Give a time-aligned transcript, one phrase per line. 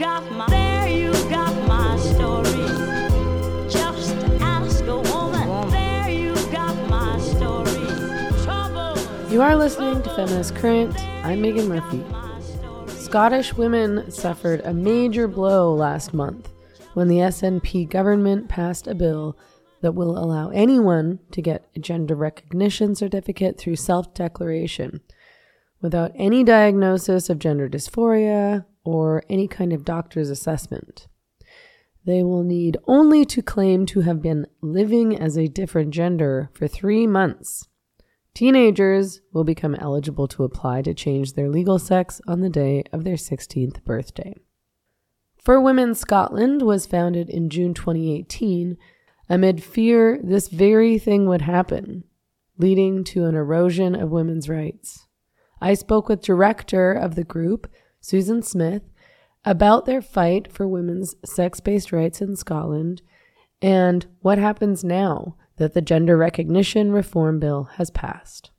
[0.00, 2.48] got my, there you got my story.
[3.68, 5.70] Just ask a woman.
[5.70, 7.86] There you got my story.
[8.42, 8.96] Trouble.
[9.30, 10.98] You are listening to Feminist Current.
[11.22, 12.02] I'm Meghan Murphy.
[12.98, 16.50] Scottish women suffered a major blow last month
[16.94, 19.36] when the SNP government passed a bill
[19.82, 25.02] that will allow anyone to get a gender recognition certificate through self declaration
[25.82, 31.06] without any diagnosis of gender dysphoria or any kind of doctor's assessment.
[32.04, 36.66] They will need only to claim to have been living as a different gender for
[36.66, 37.68] three months.
[38.32, 43.04] Teenagers will become eligible to apply to change their legal sex on the day of
[43.04, 44.34] their 16th birthday.
[45.36, 48.76] For Women Scotland was founded in June 2018
[49.28, 52.04] amid fear this very thing would happen,
[52.58, 55.06] leading to an erosion of women's rights.
[55.60, 58.82] I spoke with director of the group, Susan Smith,
[59.44, 63.02] about their fight for women's sex based rights in Scotland
[63.62, 68.50] and what happens now that the Gender Recognition Reform Bill has passed.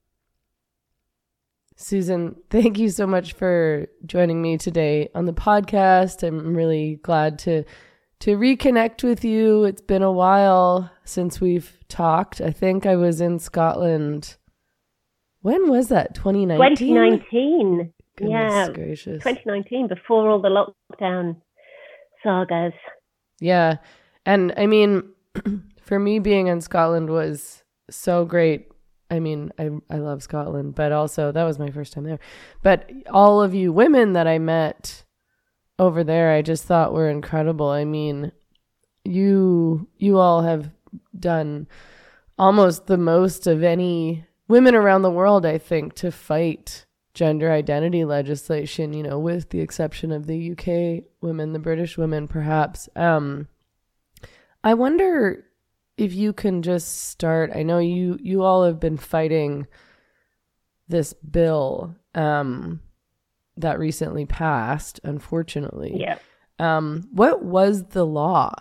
[1.75, 6.21] Susan, thank you so much for joining me today on the podcast.
[6.21, 7.63] I'm really glad to
[8.19, 9.63] to reconnect with you.
[9.63, 12.39] It's been a while since we've talked.
[12.39, 14.37] I think I was in Scotland.
[15.41, 16.13] When was that?
[16.13, 16.75] 2019.
[16.77, 17.93] 2019.
[18.21, 19.23] Goodness yeah, gracious.
[19.23, 21.37] 2019 before all the lockdown
[22.23, 22.73] sagas.
[23.39, 23.77] Yeah.
[24.25, 25.03] And I mean,
[25.81, 28.67] for me being in Scotland was so great.
[29.09, 32.19] I mean, I I love Scotland, but also that was my first time there.
[32.61, 35.03] But all of you women that I met
[35.79, 37.69] over there, I just thought were incredible.
[37.69, 38.31] I mean,
[39.03, 40.69] you you all have
[41.19, 41.67] done
[42.37, 48.05] almost the most of any women around the world, I think, to fight gender identity
[48.05, 52.87] legislation, you know, with the exception of the UK women, the British women perhaps.
[52.95, 53.47] Um
[54.63, 55.45] I wonder
[55.97, 59.67] if you can just start i know you you all have been fighting
[60.87, 62.79] this bill um
[63.57, 66.17] that recently passed unfortunately Yeah.
[66.59, 68.51] um what was the law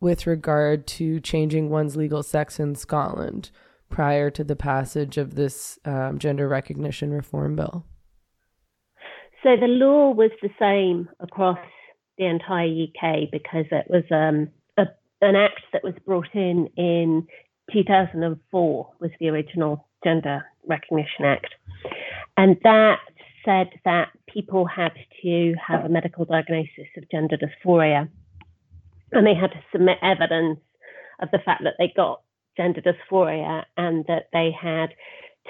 [0.00, 3.50] with regard to changing one's legal sex in scotland
[3.88, 7.84] prior to the passage of this um, gender recognition reform bill
[9.42, 11.58] So the law was the same across
[12.16, 14.86] the entire UK because it was um, a,
[15.24, 17.26] an act that was brought in in
[17.72, 21.54] 2004 was the original Gender Recognition Act.
[22.36, 22.98] And that
[23.44, 28.08] said that people had to have a medical diagnosis of gender dysphoria
[29.12, 30.60] and they had to submit evidence
[31.20, 32.20] of the fact that they got
[32.58, 34.88] gender dysphoria and that they had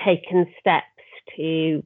[0.05, 0.85] taken steps
[1.37, 1.83] to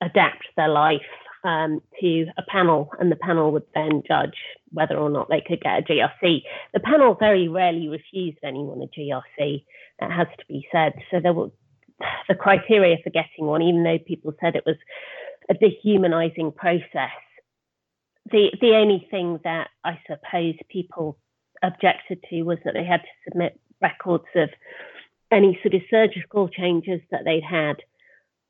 [0.00, 1.00] adapt their life
[1.44, 4.36] um, to a panel, and the panel would then judge
[4.70, 6.42] whether or not they could get a GRC.
[6.72, 9.64] The panel very rarely refused anyone a GRC.
[10.00, 10.94] That has to be said.
[11.10, 11.50] So there were
[12.28, 14.76] the criteria for getting one, even though people said it was
[15.48, 17.12] a dehumanizing process.
[18.30, 21.18] The the only thing that I suppose people
[21.62, 24.50] objected to was that they had to submit records of
[25.30, 27.76] any sort of surgical changes that they'd had.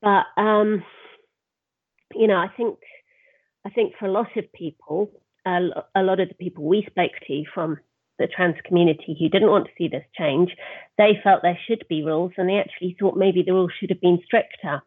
[0.02, 0.84] But um,
[2.14, 2.78] you know, I think
[3.64, 5.10] I think for a lot of people,
[5.46, 5.60] a,
[5.94, 7.78] a lot of the people we spoke to from
[8.18, 10.54] the trans community who didn't want to see this change,
[10.98, 14.00] they felt there should be rules, and they actually thought maybe the rules should have
[14.00, 14.82] been stricter.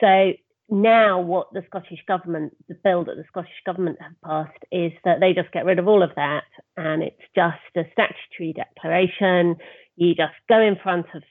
[0.00, 0.32] So
[0.70, 5.18] now, what the Scottish government, the bill that the Scottish government have passed, is that
[5.20, 6.44] they just get rid of all of that,
[6.76, 9.56] and it's just a statutory declaration.
[9.96, 11.22] You just go in front of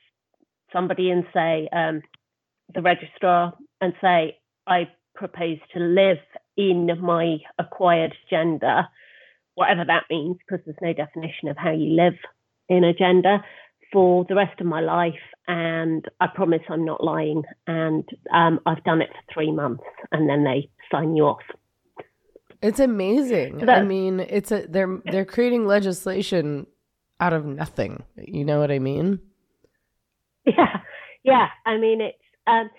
[0.73, 2.01] somebody and say, um,
[2.73, 6.17] the registrar, and say, I propose to live
[6.57, 8.88] in my acquired gender,
[9.55, 12.16] whatever that means, because there's no definition of how you live
[12.67, 13.39] in a gender
[13.91, 15.13] for the rest of my life.
[15.47, 17.44] And I promise I'm not lying.
[17.67, 21.41] And um, I've done it for three months, and then they sign you off.
[22.61, 26.67] it's amazing So i mean it's a they're they're creating legislation
[27.19, 29.19] out of nothing you know what i mean
[30.46, 30.78] Yeah,
[31.23, 31.47] yeah.
[31.66, 32.17] I mean, it's
[32.47, 32.69] um,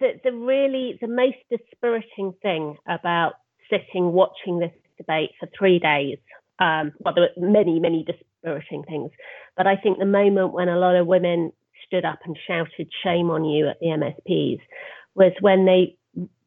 [0.00, 3.34] the the really the most dispiriting thing about
[3.68, 6.18] sitting watching this debate for three days.
[6.58, 9.10] Um, well, there were many, many dispiriting things,
[9.56, 11.52] but I think the moment when a lot of women
[11.86, 14.60] stood up and shouted "shame on you" at the MSPs
[15.14, 15.96] was when they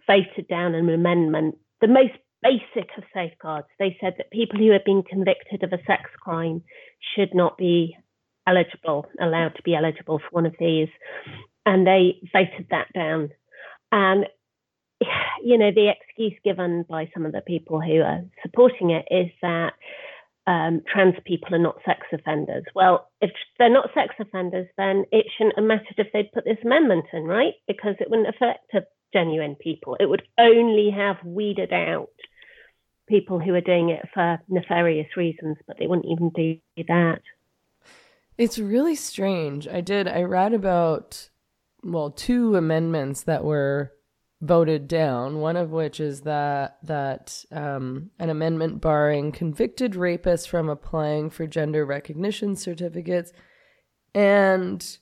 [0.07, 3.67] voted down an amendment, the most basic of safeguards.
[3.79, 6.63] They said that people who had been convicted of a sex crime
[7.15, 7.97] should not be
[8.47, 10.87] eligible, allowed to be eligible for one of these.
[11.65, 13.29] And they voted that down.
[13.91, 14.25] And
[15.43, 19.31] you know, the excuse given by some of the people who are supporting it is
[19.41, 19.73] that
[20.47, 22.63] um, trans people are not sex offenders.
[22.73, 26.57] Well, if they're not sex offenders, then it shouldn't have mattered if they'd put this
[26.63, 27.53] amendment in, right?
[27.67, 28.73] Because it wouldn't affect
[29.13, 29.97] genuine people.
[29.99, 32.09] It would only have weeded out
[33.07, 36.57] people who are doing it for nefarious reasons, but they wouldn't even do
[36.87, 37.21] that.
[38.37, 39.67] It's really strange.
[39.67, 41.29] I did, I read about,
[41.83, 43.91] well, two amendments that were
[44.41, 45.39] voted down.
[45.39, 51.47] One of which is that that um, an amendment barring convicted rapists from applying for
[51.47, 53.31] gender recognition certificates,
[54.13, 54.97] and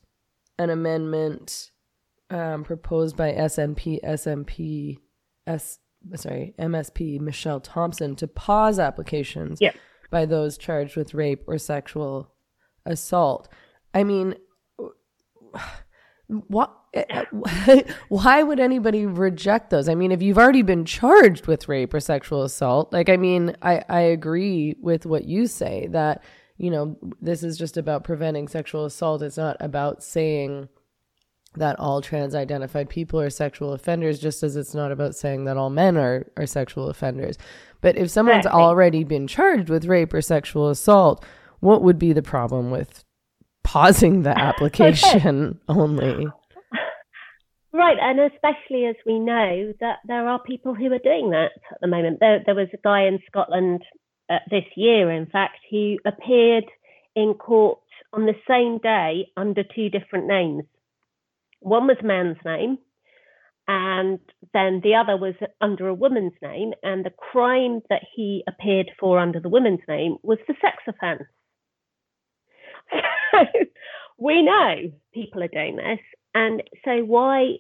[0.58, 1.72] an amendment
[2.30, 5.00] um, proposed by SNP SMP
[5.46, 5.80] S
[6.16, 9.72] sorry MSP Michelle Thomson to pause applications yeah.
[10.12, 12.32] by those charged with rape or sexual
[12.86, 13.48] assault.
[13.94, 14.36] I mean
[16.28, 16.74] what
[18.10, 19.90] why would anybody reject those?
[19.90, 23.56] I mean if you've already been charged with rape or sexual assault like i mean
[23.62, 26.24] i i agree with what you say that
[26.58, 29.22] you know this is just about preventing sexual assault.
[29.22, 30.70] It's not about saying
[31.56, 35.58] that all trans identified people are sexual offenders just as it's not about saying that
[35.58, 37.38] all men are are sexual offenders.
[37.82, 41.24] But if someone's already been charged with rape or sexual assault
[41.60, 43.04] what would be the problem with
[43.64, 46.28] pausing the application only.
[47.76, 51.82] Right, and especially as we know that there are people who are doing that at
[51.82, 52.22] the moment.
[52.22, 53.82] There, there was a guy in Scotland
[54.30, 56.64] uh, this year, in fact, who appeared
[57.18, 57.80] in court
[58.14, 60.64] on the same day under two different names.
[61.60, 62.78] One was a man's name,
[63.68, 64.20] and
[64.54, 66.72] then the other was under a woman's name.
[66.82, 71.24] And the crime that he appeared for under the woman's name was the sex offence.
[74.18, 74.76] we know
[75.14, 76.00] people are doing this.
[76.36, 77.54] And so why,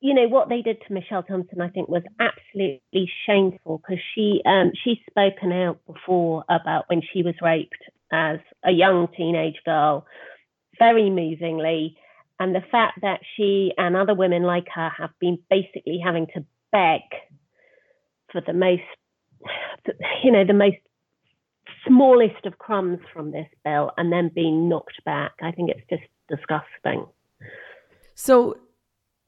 [0.00, 4.40] you know, what they did to Michelle Thomson, I think, was absolutely shameful because she
[4.46, 7.82] um, she's spoken out before about when she was raped
[8.12, 10.06] as a young teenage girl,
[10.78, 11.96] very movingly,
[12.38, 16.44] and the fact that she and other women like her have been basically having to
[16.70, 17.00] beg
[18.30, 18.82] for the most,
[20.22, 20.76] you know, the most
[21.84, 25.32] smallest of crumbs from this bill and then being knocked back.
[25.42, 27.06] I think it's just disgusting.
[28.14, 28.56] So,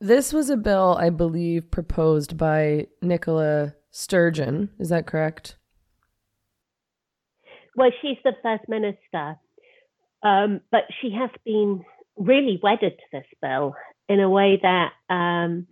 [0.00, 4.70] this was a bill, I believe, proposed by Nicola Sturgeon.
[4.78, 5.56] Is that correct?
[7.76, 9.36] Well, she's the first minister,
[10.22, 11.84] um, but she has been
[12.16, 13.74] really wedded to this bill
[14.08, 15.66] in a way that, um,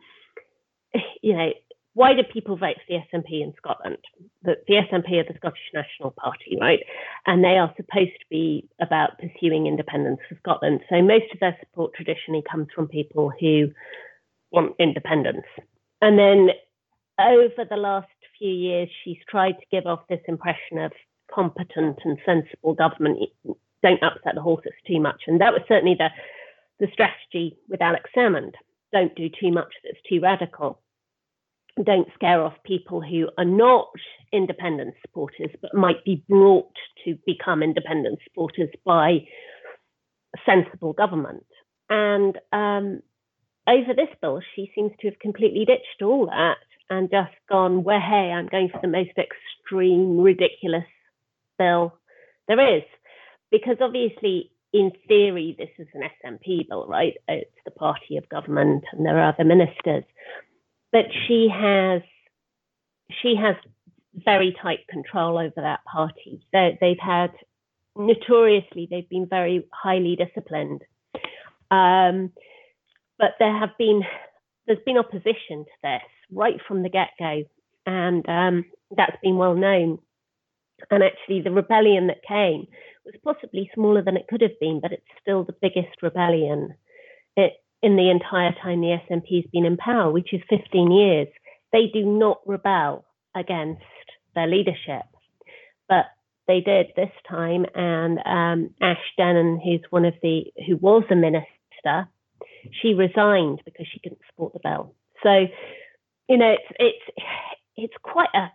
[1.23, 1.50] you know,
[1.94, 3.99] why do people vote for the SNP in Scotland?
[4.43, 6.81] The, the SNP are the Scottish National Party, right?
[7.27, 10.81] And they are supposed to be about pursuing independence for Scotland.
[10.89, 13.73] So most of their support traditionally comes from people who
[14.50, 15.44] want independence.
[16.00, 16.49] And then
[17.21, 18.09] over the last
[18.39, 20.93] few years, she's tried to give off this impression of
[21.33, 23.19] competent and sensible government.
[23.83, 25.23] Don't upset the horses too much.
[25.27, 26.09] And that was certainly the,
[26.81, 28.53] the strategy with Alex Salmond.
[28.93, 30.81] Don't do too much that's too radical
[31.82, 33.88] don't scare off people who are not
[34.32, 36.72] independent supporters but might be brought
[37.04, 39.26] to become independent supporters by
[40.46, 41.46] sensible government.
[41.88, 43.02] And um,
[43.66, 46.56] over this bill, she seems to have completely ditched all that
[46.90, 50.84] and just gone, well, hey, I'm going for the most extreme, ridiculous
[51.58, 51.94] bill
[52.48, 52.82] there is.
[53.50, 57.14] Because obviously, in theory, this is an SNP bill, right?
[57.29, 60.05] It's the party of government and there are other ministers
[60.93, 62.03] but she has
[63.22, 63.56] she has
[64.15, 66.41] very tight control over that party.
[66.53, 67.32] So they've had
[67.96, 70.82] notoriously they've been very highly disciplined.
[71.70, 72.32] Um,
[73.19, 74.03] but there have been
[74.67, 77.44] there's been opposition to this right from the get go,
[77.87, 78.65] and um,
[78.96, 79.99] that's been well known.
[80.91, 82.67] And actually, the rebellion that came
[83.05, 86.75] was possibly smaller than it could have been, but it's still the biggest rebellion.
[87.37, 91.29] It in the entire time the SNP has been in power, which is 15 years.
[91.72, 93.82] They do not rebel against
[94.34, 95.05] their leadership,
[95.89, 96.06] but
[96.46, 97.67] they did this time.
[97.74, 102.08] And um, Ash Denham, who's one of the who was a minister,
[102.81, 104.94] she resigned because she couldn't support the bill.
[105.22, 105.46] So,
[106.29, 107.17] you know, it's it's
[107.77, 108.51] it's quite a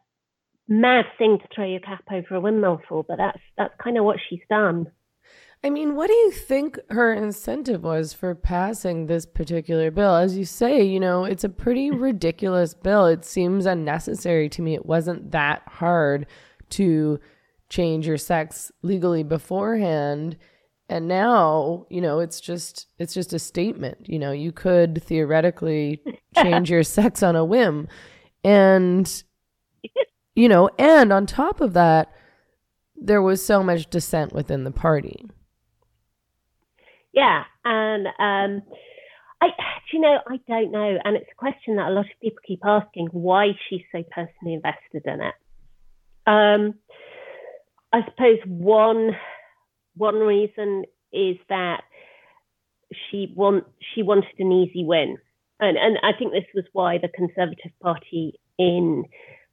[0.67, 4.05] mad thing to throw your cap over a windmill for, but that's that's kind of
[4.05, 4.87] what she's done.
[5.63, 10.15] I mean, what do you think her incentive was for passing this particular bill?
[10.15, 13.05] As you say, you know, it's a pretty ridiculous bill.
[13.07, 14.75] It seems unnecessary to me.
[14.75, 16.27] It wasn't that hard
[16.71, 17.19] to
[17.69, 20.37] change your sex legally beforehand.
[20.89, 26.01] and now you know it's just it's just a statement you know you could theoretically
[26.41, 27.87] change your sex on a whim
[28.45, 29.23] and
[30.33, 32.09] you know and on top of that
[32.95, 35.25] there was so much dissent within the party
[37.17, 38.61] Yeah, and um,
[39.41, 42.21] I, do you know, I don't know, and it's a question that a lot of
[42.21, 45.33] people keep asking why she's so personally invested in it.
[46.27, 46.75] Um,
[47.91, 49.17] I suppose one
[49.95, 51.81] one reason is that
[53.09, 53.63] she want
[53.95, 55.17] she wanted an easy win,
[55.59, 59.05] and and I think this was why the Conservative Party in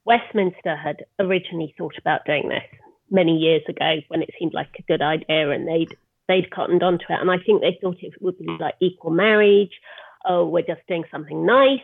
[0.05, 2.79] Westminster had originally thought about doing this
[3.09, 7.05] many years ago when it seemed like a good idea, and they'd they'd cottoned onto
[7.09, 9.71] it, and I think they thought it would be like equal marriage.
[10.27, 11.79] Oh, we're just doing something nice.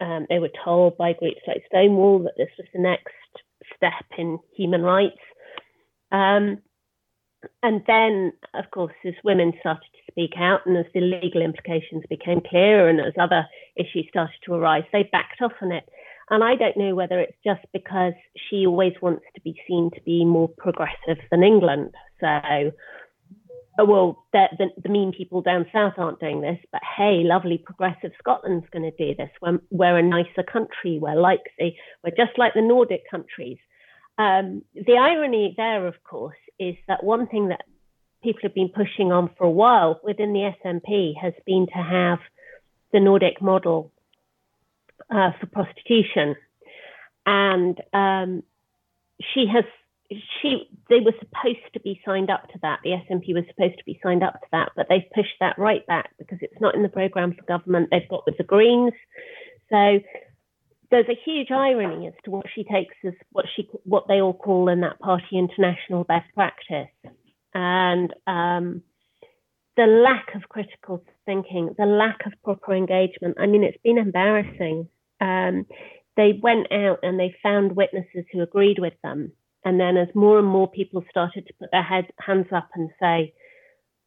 [0.00, 3.14] Um, they were told by groups like Stonewall that this was the next
[3.76, 5.18] step in human rights.
[6.12, 6.58] Um,
[7.62, 12.04] and then, of course, as women started to speak out and as the legal implications
[12.08, 15.84] became clearer and as other issues started to arise, they backed off on it.
[16.30, 18.12] And I don't know whether it's just because
[18.48, 21.94] she always wants to be seen to be more progressive than England.
[22.20, 22.72] So,
[23.78, 28.10] oh, well, the, the, mean people down south aren't doing this, but hey, lovely progressive
[28.18, 29.30] Scotland's going to do this.
[29.40, 30.98] We're, we're a nicer country.
[31.00, 31.70] We're like the,
[32.02, 33.58] we're just like the Nordic countries.
[34.18, 37.62] Um, the irony there, of course, is that one thing that
[38.22, 42.18] people have been pushing on for a while within the SNP has been to have
[42.92, 43.92] the Nordic model
[45.08, 46.34] uh, for prostitution,
[47.24, 48.42] and um,
[49.32, 49.64] she has
[50.10, 52.80] she they were supposed to be signed up to that.
[52.82, 55.86] The SNP was supposed to be signed up to that, but they've pushed that right
[55.86, 57.88] back because it's not in the programme for government.
[57.90, 58.92] They've got with the Greens,
[59.70, 60.00] so
[60.90, 64.32] there's a huge irony as to what she takes as what she what they all
[64.32, 66.88] call in that party international best practice,
[67.54, 68.82] and um,
[69.76, 73.36] the lack of critical thinking, the lack of proper engagement.
[73.38, 74.88] I mean, it's been embarrassing.
[75.20, 75.66] Um,
[76.16, 79.32] they went out and they found witnesses who agreed with them,
[79.64, 82.90] and then as more and more people started to put their head, hands up and
[83.00, 83.32] say,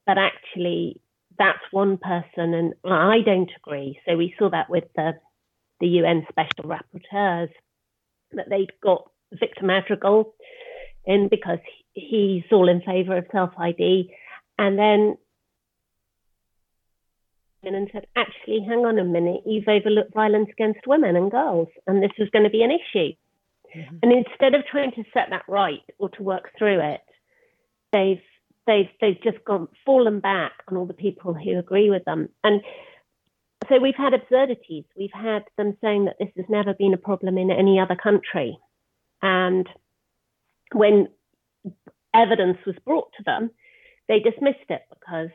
[0.05, 1.01] but actually
[1.37, 3.99] that's one person and I don't agree.
[4.07, 5.13] So we saw that with the
[5.79, 7.49] the UN special rapporteurs
[8.33, 10.33] that they'd got Victor Madrigal
[11.05, 11.59] in because
[11.93, 14.13] he's all in favour of self ID,
[14.57, 15.17] and then
[17.63, 22.01] and said, actually, hang on a minute, you've overlooked violence against women and girls, and
[22.01, 23.13] this is going to be an issue.
[23.75, 23.97] Mm-hmm.
[24.03, 27.01] And instead of trying to set that right or to work through it,
[27.91, 28.21] they've
[28.67, 32.29] they've they've just gone fallen back on all the people who agree with them.
[32.43, 32.61] And
[33.69, 34.85] so we've had absurdities.
[34.97, 38.57] We've had them saying that this has never been a problem in any other country.
[39.21, 39.67] And
[40.73, 41.09] when
[42.13, 43.51] evidence was brought to them,
[44.07, 45.29] they dismissed it because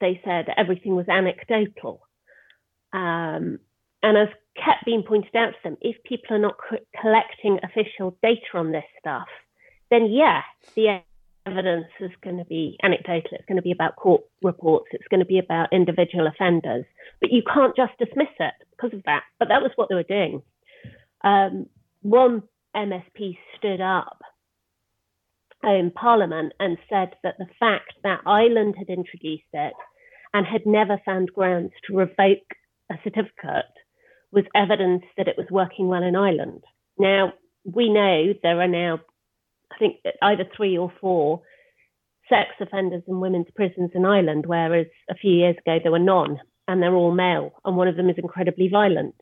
[0.00, 2.00] they said everything was anecdotal.
[2.92, 3.58] Um,
[4.02, 4.28] and as
[4.64, 8.72] kept being pointed out to them, if people are not co- collecting official data on
[8.72, 9.28] this stuff,
[9.90, 10.42] then yeah,
[10.74, 11.00] the
[11.46, 13.30] evidence is going to be anecdotal.
[13.32, 14.88] It's going to be about court reports.
[14.92, 16.84] It's going to be about individual offenders.
[17.20, 19.22] But you can't just dismiss it because of that.
[19.38, 20.42] But that was what they were doing.
[21.24, 21.66] Um,
[22.02, 22.42] one
[22.76, 24.20] MSP stood up
[25.62, 29.74] in Parliament and said that the fact that Ireland had introduced it
[30.32, 32.54] and had never found grounds to revoke
[32.90, 33.72] a certificate
[34.32, 36.64] was evidence that it was working well in Ireland.
[36.98, 37.32] Now,
[37.64, 39.00] we know there are now
[39.72, 41.42] I think either three or four
[42.28, 46.38] sex offenders in women's prisons in Ireland, whereas a few years ago there were none,
[46.66, 49.14] and they're all male, and one of them is incredibly violent.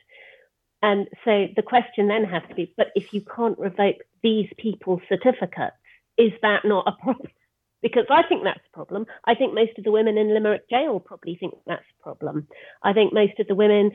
[0.83, 5.03] And so the question then has to be, but if you can't revoke these people's
[5.09, 5.77] certificates,
[6.19, 7.31] is that not a problem?
[7.83, 9.05] Because I think that's a problem.
[9.27, 12.49] I think most of the women in Limerick jail probably think that's a problem.
[12.83, 13.93] I think most of the women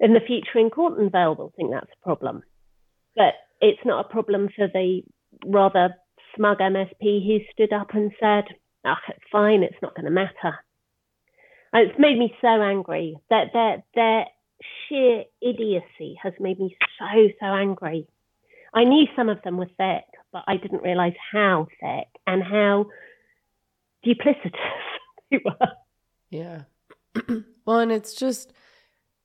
[0.00, 2.42] in the future in Cornton Vale will think that's a problem.
[3.14, 5.02] But it's not a problem for the
[5.44, 5.94] rather
[6.34, 8.44] smug MSP who stood up and said,
[8.86, 8.94] oh,
[9.30, 10.58] fine, it's not going to matter.
[11.72, 14.24] And it's made me so angry that their, their
[14.88, 18.08] sheer idiocy has made me so, so angry.
[18.72, 22.86] I knew some of them were thick, but I didn't realize how thick and how
[24.04, 24.54] duplicitous
[25.30, 25.68] they were.
[26.30, 26.62] Yeah.
[27.66, 28.52] well, and it's just,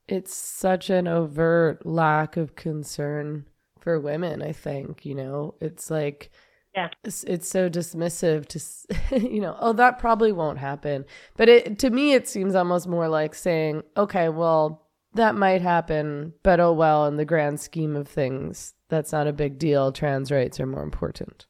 [0.07, 3.45] it's such an overt lack of concern
[3.79, 6.31] for women, I think, you know, it's like,
[6.75, 6.89] yeah.
[7.03, 11.05] it's, it's so dismissive to you know oh that probably won't happen.
[11.37, 16.33] But it to me it seems almost more like saying okay well that might happen
[16.43, 19.91] but oh well in the grand scheme of things that's not a big deal.
[19.91, 21.45] Trans rights are more important.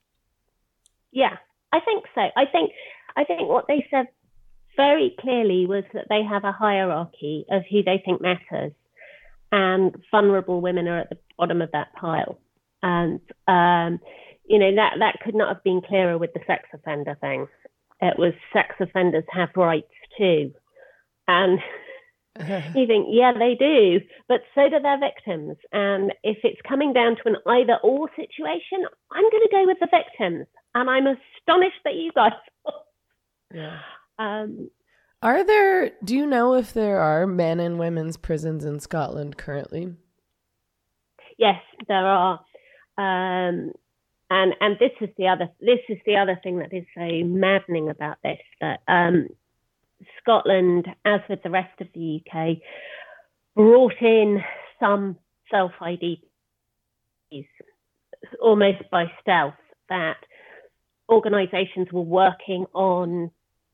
[1.12, 1.38] Yeah
[1.74, 2.22] i think so.
[2.38, 2.72] I think
[3.18, 4.06] I think what they said
[4.76, 8.74] very clearly was that they have a hierarchy of who they think matters,
[9.52, 12.40] and vulnerable women are at the bottom of that pile.
[12.82, 14.00] And um,
[14.48, 17.48] you know that that could not have been clearer with the sex offender thing.
[18.02, 20.54] It was sex offenders have rights too,
[21.28, 21.60] and
[22.76, 25.56] you think, yeah, they do, but so do their victims.
[25.72, 29.78] And if it's coming down to an either or situation, I'm going to go with
[29.80, 30.48] the victims.
[30.74, 32.34] And I'm astonished that you guys.
[33.54, 33.80] Yeah.
[34.20, 34.70] Um,
[35.22, 39.94] Are there, do you know if there are men and women's prisons in Scotland currently?
[41.38, 42.40] yes, there are.
[42.98, 43.72] Um,
[44.30, 47.90] and and this is the other this is the other thing that is so maddening
[47.90, 49.28] about this that um,
[50.22, 52.58] Scotland, as with the rest of the UK,
[53.56, 54.42] brought in
[54.80, 55.18] some
[55.52, 56.22] self IDs
[58.42, 59.54] almost by stealth
[59.90, 60.18] that
[61.08, 63.30] organisations were working on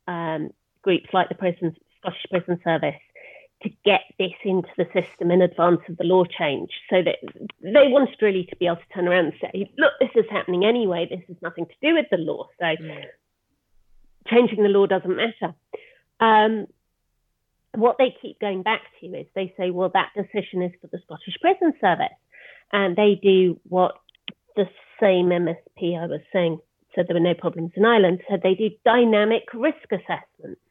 [0.07, 2.99] um, groups like the prison, Scottish Prison Service
[3.63, 7.17] to get this into the system in advance of the law change so that
[7.61, 10.65] they wanted really to be able to turn around and say, look, this is happening
[10.65, 12.47] anyway, this has nothing to do with the law.
[12.59, 12.75] So
[14.27, 15.53] changing the law doesn't matter.
[16.19, 16.67] Um,
[17.75, 20.99] what they keep going back to is they say, well, that decision is for the
[21.05, 22.07] Scottish Prison Service.
[22.73, 23.95] And they do what
[24.55, 24.67] the
[24.99, 26.59] same MSP I was saying
[26.93, 30.61] said there were no problems in Ireland, said they do dynamic risk assessments.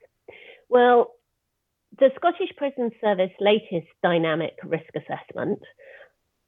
[0.69, 1.15] Well,
[1.99, 5.61] the Scottish Prison Service latest dynamic risk assessment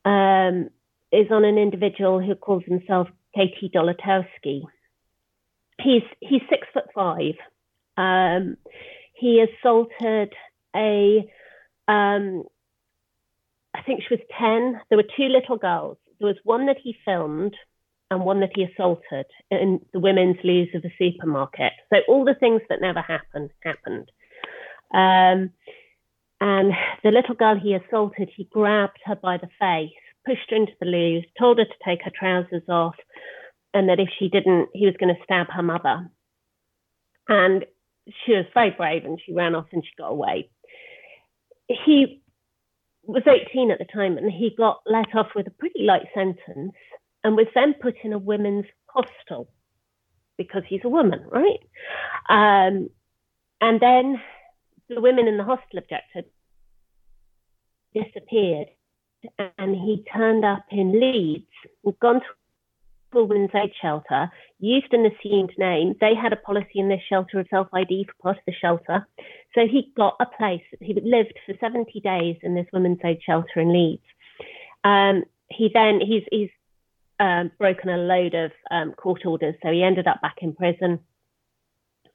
[0.04, 0.70] um,
[1.10, 4.62] is on an individual who calls himself Katie Dolatowski.
[5.80, 7.34] He's he's six foot five.
[7.96, 8.56] Um,
[9.14, 10.32] he assaulted
[10.74, 11.30] a,
[11.86, 12.44] um,
[13.74, 14.80] I think she was 10.
[14.88, 15.98] There were two little girls.
[16.18, 17.54] There was one that he filmed
[18.12, 21.72] and one that he assaulted in the women's loos of a supermarket.
[21.92, 24.10] So all the things that never happened happened.
[24.92, 25.50] Um,
[26.40, 29.90] and the little girl he assaulted, he grabbed her by the face,
[30.26, 32.96] pushed her into the loos, told her to take her trousers off,
[33.72, 36.10] and that if she didn't, he was going to stab her mother.
[37.28, 37.64] And
[38.24, 40.50] she was very brave and she ran off and she got away.
[41.68, 42.22] He
[43.04, 46.72] was 18 at the time and he got let off with a pretty light sentence
[47.24, 49.48] and was then put in a women's hostel
[50.36, 51.60] because he's a woman, right?
[52.28, 52.88] Um,
[53.60, 54.20] and then
[54.88, 56.24] the women in the hostel objected,
[57.94, 58.68] disappeared,
[59.58, 61.46] and he turned up in Leeds,
[62.00, 65.94] gone to a women's aid shelter, used an assumed name.
[66.00, 69.06] They had a policy in this shelter of self ID for part of the shelter.
[69.54, 70.62] So he got a place.
[70.80, 74.02] He lived for 70 days in this women's aid shelter in Leeds.
[74.84, 76.50] Um, he then, he's, he's
[77.20, 79.54] um, broken a load of um, court orders.
[79.62, 81.00] So he ended up back in prison.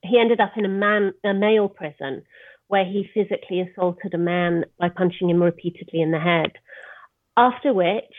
[0.04, 2.24] He ended up in a man, a male prison
[2.68, 6.52] where he physically assaulted a man by punching him repeatedly in the head.
[7.38, 8.14] After which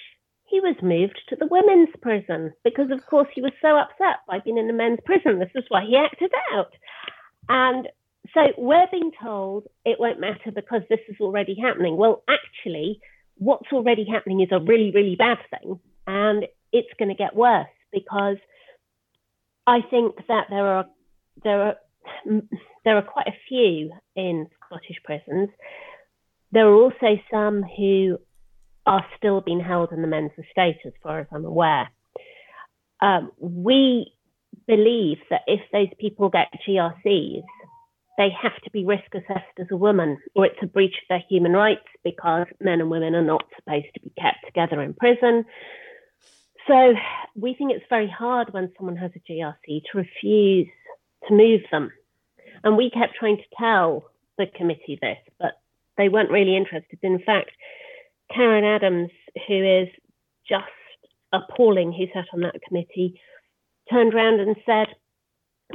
[0.47, 4.39] he was moved to the women's prison because, of course, he was so upset by
[4.39, 5.39] being in the men's prison.
[5.39, 6.73] This is why he acted out.
[7.49, 7.89] And
[8.35, 11.97] so we're being told it won't matter because this is already happening.
[11.97, 13.01] Well, actually,
[13.37, 15.81] what's already happening is a really, really bad thing.
[16.07, 18.37] And it's going to get worse because
[19.67, 20.87] I think that there are
[21.43, 21.75] there are
[22.85, 25.51] there are quite a few in Scottish prisons.
[26.53, 28.19] There are also some who
[28.87, 31.91] are still being held in the men's estate, as far as I'm aware.
[33.03, 34.13] Um, we
[34.67, 37.43] believe that if those people get GRCs,
[38.17, 41.23] they have to be risk assessed as a woman, or it's a breach of their
[41.29, 45.45] human rights because men and women are not supposed to be kept together in prison.
[46.69, 46.95] So
[47.35, 50.69] we think it's very hard when someone has a GRC to refuse
[51.27, 51.91] to move them.
[52.63, 55.61] And we kept trying to tell the committee this, but
[55.97, 56.99] they weren't really interested.
[57.03, 57.51] In fact,
[58.33, 59.11] Karen Adams,
[59.47, 59.89] who is
[60.49, 60.67] just
[61.33, 63.19] appalling, who sat on that committee,
[63.91, 64.89] turned around and said,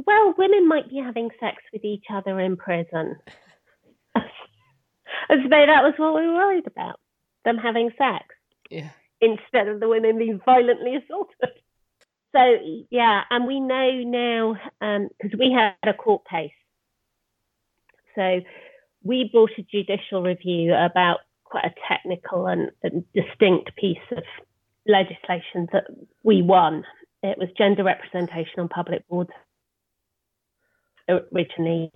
[0.06, 3.18] Well, women might be having sex with each other in prison.
[4.16, 7.00] As though that was what we were worried about
[7.46, 8.26] them having sex
[8.70, 8.90] Yeah.
[9.24, 11.60] Instead of the women being violently assaulted.
[12.36, 12.58] So,
[12.90, 16.52] yeah, and we know now because we had a court case.
[18.16, 18.42] So,
[19.04, 24.24] we brought a judicial review about quite a technical and, and distinct piece of
[24.88, 25.86] legislation that
[26.24, 26.84] we won.
[27.22, 29.30] It was gender representation on public boards
[31.08, 31.92] originally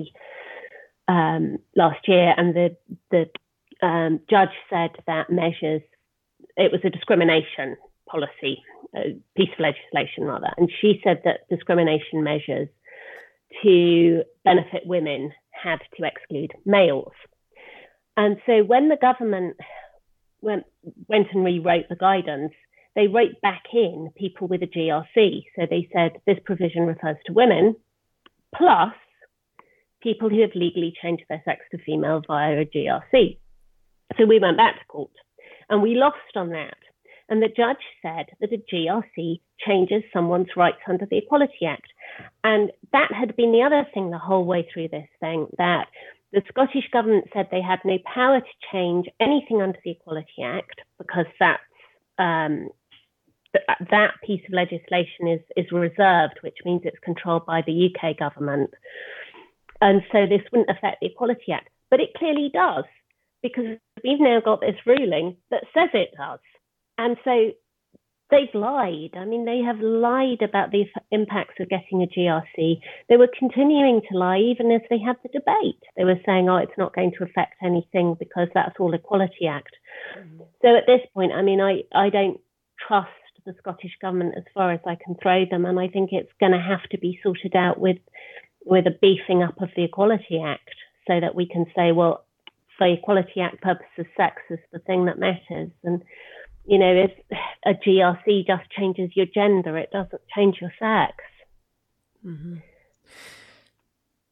[1.08, 2.78] um, last year, and the
[3.12, 3.30] the
[3.86, 5.82] um, judge said that measures
[6.58, 7.78] it was a discrimination
[8.10, 8.64] policy,
[8.96, 12.68] a piece of legislation rather, and she said that discrimination measures
[13.64, 17.14] to benefit women had to exclude males.
[18.16, 19.58] And so when the government
[20.42, 20.64] went,
[21.08, 22.54] went and rewrote the guidance,
[22.96, 25.44] they wrote back in people with a GRC.
[25.56, 27.76] So they said this provision refers to women,
[28.56, 28.94] plus
[30.02, 33.38] people who have legally changed their sex to female via a GRC.
[34.18, 35.12] So we went back to court
[35.70, 36.78] and we lost on that.
[37.30, 41.88] And the judge said that a GRC changes someone's rights under the Equality Act.
[42.44, 45.88] And that had been the other thing the whole way through this thing that
[46.32, 50.82] the Scottish Government said they had no power to change anything under the Equality Act
[50.98, 51.62] because that's
[52.18, 52.70] um,
[53.92, 58.72] that piece of legislation is is reserved, which means it's controlled by the UK government,
[59.82, 61.70] and so this wouldn't affect the Equality Act.
[61.90, 62.84] But it clearly does
[63.54, 66.40] because we've now got this ruling that says it does,
[66.98, 67.52] and so
[68.30, 69.12] they've lied.
[69.16, 72.80] I mean, they have lied about the impacts of getting a GRC.
[73.10, 75.82] They were continuing to lie even as they had the debate.
[75.96, 79.76] They were saying, oh, it's not going to affect anything because that's all Equality Act.
[80.18, 80.44] Mm-hmm.
[80.62, 82.40] So at this point, I mean, I, I don't
[82.86, 83.10] trust
[83.46, 86.52] the Scottish government as far as I can throw them, and I think it's going
[86.52, 87.98] to have to be sorted out with
[88.66, 90.76] with a beefing up of the Equality Act
[91.08, 92.26] so that we can say, well,
[92.78, 96.04] for Equality Act purposes, sex is the thing that matters, and
[96.68, 97.12] you know, if
[97.66, 101.16] a GRC just changes your gender, it doesn't change your sex.
[102.26, 102.58] Mm-hmm.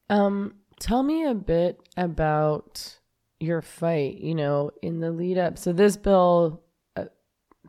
[0.09, 2.97] Um, tell me a bit about
[3.39, 4.17] your fight.
[4.17, 5.57] You know, in the lead up.
[5.57, 6.61] So this bill
[6.97, 7.05] uh,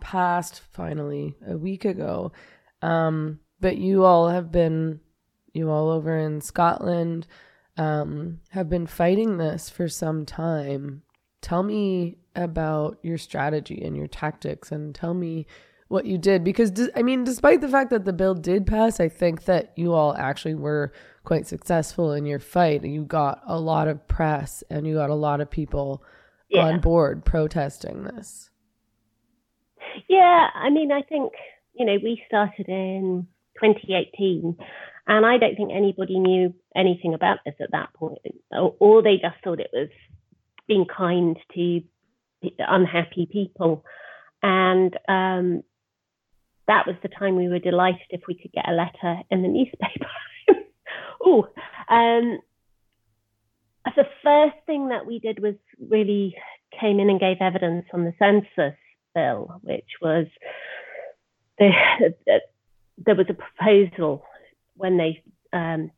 [0.00, 2.32] passed finally a week ago,
[2.82, 4.98] um, but you all have been,
[5.52, 7.28] you all over in Scotland,
[7.76, 11.02] um, have been fighting this for some time.
[11.42, 15.46] Tell me about your strategy and your tactics and tell me
[15.88, 19.08] what you did because I mean despite the fact that the bill did pass I
[19.08, 20.92] think that you all actually were
[21.24, 25.14] quite successful in your fight you got a lot of press and you got a
[25.14, 26.02] lot of people
[26.48, 26.66] yeah.
[26.66, 28.50] on board protesting this
[30.08, 31.32] yeah I mean I think
[31.74, 33.28] you know we started in
[33.62, 34.56] 2018
[35.06, 38.18] and I don't think anybody knew anything about this at that point
[38.80, 39.88] or, they just thought it was
[40.66, 41.80] being kind to
[42.58, 43.84] unhappy people.
[44.42, 45.62] And um,
[46.66, 49.48] that was the time we were delighted if we could get a letter in the
[49.48, 50.06] newspaper.
[51.24, 51.48] oh,
[51.88, 52.40] um,
[53.94, 55.54] the first thing that we did was
[55.88, 56.34] really
[56.78, 58.76] came in and gave evidence on the census
[59.14, 60.26] bill, which was
[61.58, 61.70] the,
[62.98, 64.24] there was a proposal
[64.76, 65.90] when they um,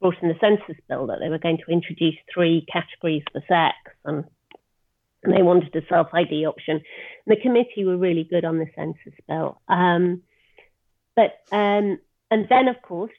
[0.00, 3.76] brought in the census bill that they were going to introduce three categories for sex,
[4.04, 4.24] and
[5.22, 6.76] and they wanted a self ID option.
[7.26, 9.60] And the committee were really good on the census bill.
[9.68, 10.22] Um,
[11.14, 11.98] but um,
[12.30, 13.12] and then of course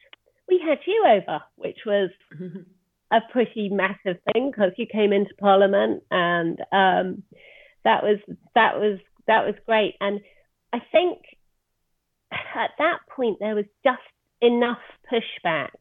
[0.47, 2.09] we had you over, which was
[3.11, 7.23] a pretty massive thing because you came into Parliament, and um,
[7.83, 8.19] that was
[8.55, 9.95] that was that was great.
[9.99, 10.21] And
[10.71, 11.19] I think
[12.31, 14.01] at that point there was just
[14.41, 14.79] enough
[15.11, 15.71] pushback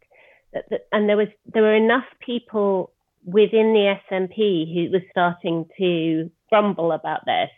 [0.52, 2.92] that, that and there was there were enough people
[3.24, 7.50] within the SNP who was starting to grumble about this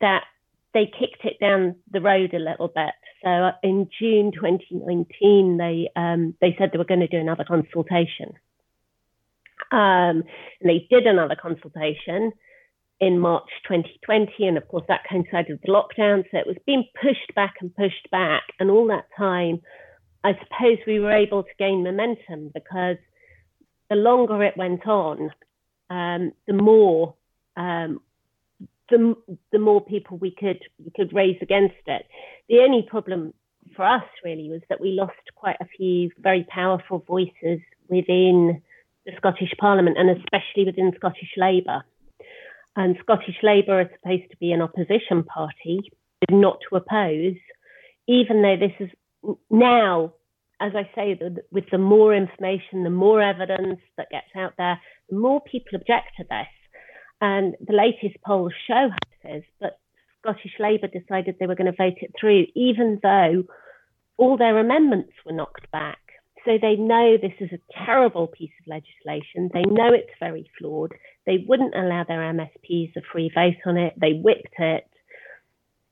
[0.00, 0.24] that
[0.74, 2.92] they kicked it down the road a little bit.
[3.24, 7.44] So uh, in June 2019, they um, they said they were going to do another
[7.44, 8.34] consultation.
[9.72, 10.22] Um,
[10.60, 12.32] and they did another consultation
[13.00, 16.24] in March 2020, and of course that coincided with the lockdown.
[16.30, 19.62] So it was being pushed back and pushed back, and all that time,
[20.26, 22.96] I suppose we were able to gain momentum because
[23.88, 25.30] the longer it went on,
[25.88, 27.14] um, the more
[27.56, 28.00] um,
[28.90, 29.14] the,
[29.52, 32.06] the more people we could we could raise against it.
[32.48, 33.34] The only problem
[33.76, 38.62] for us really was that we lost quite a few very powerful voices within
[39.04, 41.84] the Scottish Parliament and especially within Scottish Labour.
[42.74, 45.88] And Scottish Labour is supposed to be an opposition party,
[46.28, 47.36] not to oppose,
[48.08, 48.90] even though this is
[49.50, 50.12] now
[50.60, 54.80] as I say, the, with the more information, the more evidence that gets out there,
[55.10, 56.46] the more people object to this.
[57.20, 58.88] And the latest polls show
[59.24, 59.78] is, but
[60.20, 63.44] Scottish Labour decided they were going to vote it through, even though
[64.16, 65.98] all their amendments were knocked back.
[66.44, 69.50] So they know this is a terrible piece of legislation.
[69.52, 70.92] They know it's very flawed.
[71.26, 73.94] They wouldn't allow their MSPs a free vote on it.
[74.00, 74.84] They whipped it.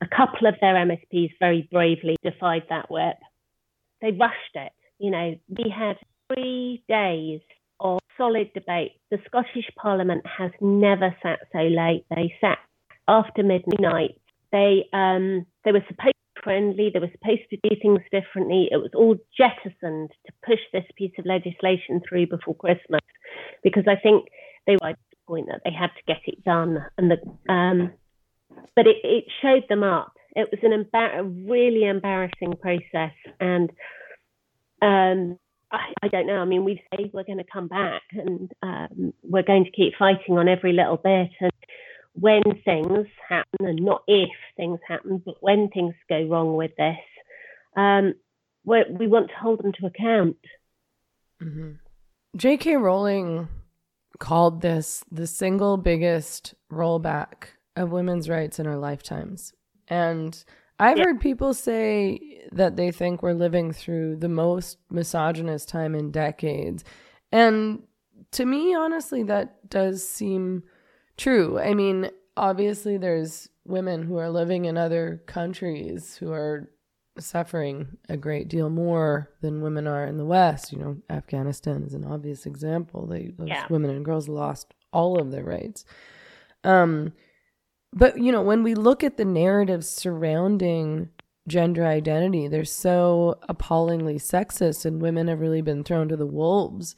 [0.04, 3.16] A couple of their MSPs very bravely defied that whip
[4.04, 4.72] they rushed it.
[4.98, 5.96] You know, we had
[6.28, 7.40] three days
[7.80, 8.92] of solid debate.
[9.10, 12.04] The Scottish Parliament has never sat so late.
[12.14, 12.58] They sat
[13.08, 14.20] after midnight.
[14.52, 16.90] They um, they were supposed to be friendly.
[16.92, 18.68] They were supposed to do things differently.
[18.70, 23.00] It was all jettisoned to push this piece of legislation through before Christmas
[23.62, 24.28] because I think
[24.66, 26.84] they were at the point that they had to get it done.
[26.98, 27.92] And the um,
[28.74, 30.12] but it, it showed them up.
[30.37, 33.70] It was an embar- a really embarrassing process, and
[34.83, 35.38] um,
[35.70, 36.38] I, I, don't know.
[36.38, 39.94] I mean, we've said we're going to come back, and um, we're going to keep
[39.98, 41.31] fighting on every little bit.
[41.40, 41.53] And
[42.14, 46.96] when things happen, and not if things happen, but when things go wrong with this,
[47.77, 48.14] um,
[48.64, 50.37] we want to hold them to account.
[51.42, 51.72] Mm-hmm.
[52.37, 52.77] J.K.
[52.77, 53.48] Rowling
[54.18, 59.52] called this the single biggest rollback of women's rights in our lifetimes.
[59.88, 60.42] And
[60.78, 61.04] I've yeah.
[61.04, 66.84] heard people say that they think we're living through the most misogynist time in decades.
[67.30, 67.82] And
[68.32, 70.62] to me, honestly, that does seem
[71.16, 71.58] True.
[71.58, 76.70] I mean, obviously, there's women who are living in other countries who are
[77.18, 80.72] suffering a great deal more than women are in the West.
[80.72, 83.06] You know, Afghanistan is an obvious example.
[83.06, 83.66] They, those yeah.
[83.70, 85.84] women and girls lost all of their rights.
[86.64, 87.12] Um,
[87.94, 91.11] but you know, when we look at the narratives surrounding
[91.46, 96.96] gender identity, they're so appallingly sexist, and women have really been thrown to the wolves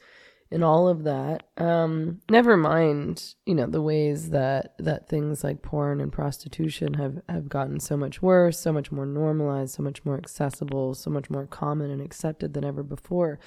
[0.49, 1.43] in all of that.
[1.57, 7.21] Um, never mind, you know, the ways that that things like porn and prostitution have
[7.29, 11.29] have gotten so much worse, so much more normalized, so much more accessible, so much
[11.29, 13.39] more common and accepted than ever before.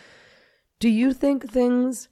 [0.78, 2.08] Do you think things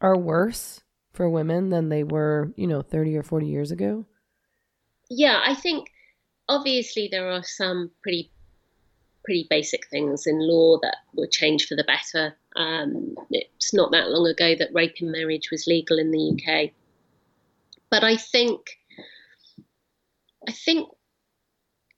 [0.00, 4.06] are worse for women than they were, you know, 30 or 40 years ago?
[5.10, 5.90] Yeah, I think
[6.48, 8.30] obviously there are some pretty
[9.24, 12.34] pretty basic things in law that were changed for the better.
[12.56, 16.70] Um, it's not that long ago that rape in marriage was legal in the UK.
[17.90, 18.60] But I think,
[20.46, 20.88] I think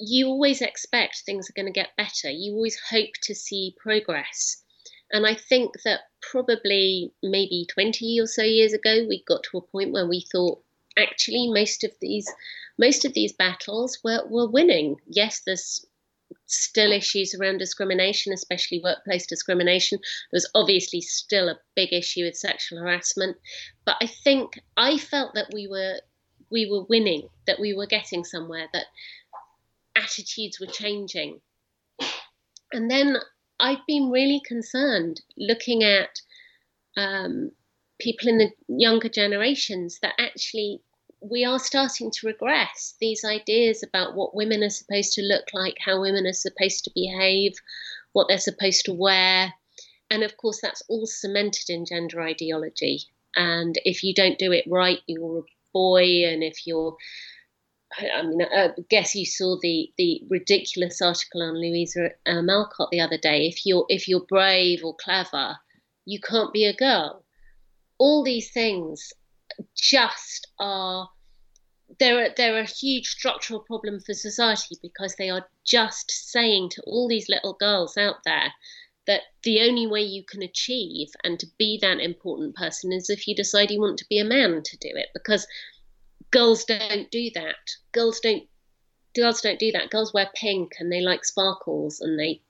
[0.01, 2.31] you always expect things are going to get better.
[2.31, 4.65] You always hope to see progress.
[5.13, 9.63] And I think that probably maybe 20 or so years ago, we got to a
[9.63, 10.63] point where we thought
[10.97, 12.29] actually most of these
[12.79, 14.97] most of these battles were, were winning.
[15.07, 15.85] Yes, there's
[16.47, 19.99] still issues around discrimination, especially workplace discrimination.
[20.31, 23.37] There's obviously still a big issue with sexual harassment,
[23.85, 26.01] but I think I felt that we were
[26.51, 28.87] we were winning, that we were getting somewhere, that
[29.95, 31.41] attitudes were changing.
[32.73, 33.19] And then
[33.61, 36.11] I've been really concerned looking at
[36.97, 37.53] um,
[38.01, 40.83] people in the younger generations that actually
[41.21, 45.77] we are starting to regress these ideas about what women are supposed to look like,
[45.85, 47.53] how women are supposed to behave,
[48.13, 49.53] what they're supposed to wear.
[50.11, 53.01] And of course, that's all cemented in gender ideology.
[53.37, 56.25] And if you don't do it right, you're a boy.
[56.27, 56.97] And if you're,
[57.99, 62.89] I mean, I guess you saw the the ridiculous article on Louisa uh, May Alcott
[62.91, 63.47] the other day.
[63.47, 65.59] If you're if you're brave or clever,
[66.05, 67.25] you can't be a girl.
[68.01, 69.13] All these things
[69.77, 71.09] just are
[71.99, 76.83] they're a, they're a huge structural problem for society because they are just saying to
[76.87, 78.53] all these little girls out there
[79.07, 83.27] that the only way you can achieve and to be that important person is if
[83.29, 85.47] you decide you want to be a man to do it because
[86.31, 87.57] girls don't do that.
[87.93, 88.45] Girls don't
[89.15, 89.91] girls don't do that.
[89.91, 92.41] Girls wear pink and they like sparkles and they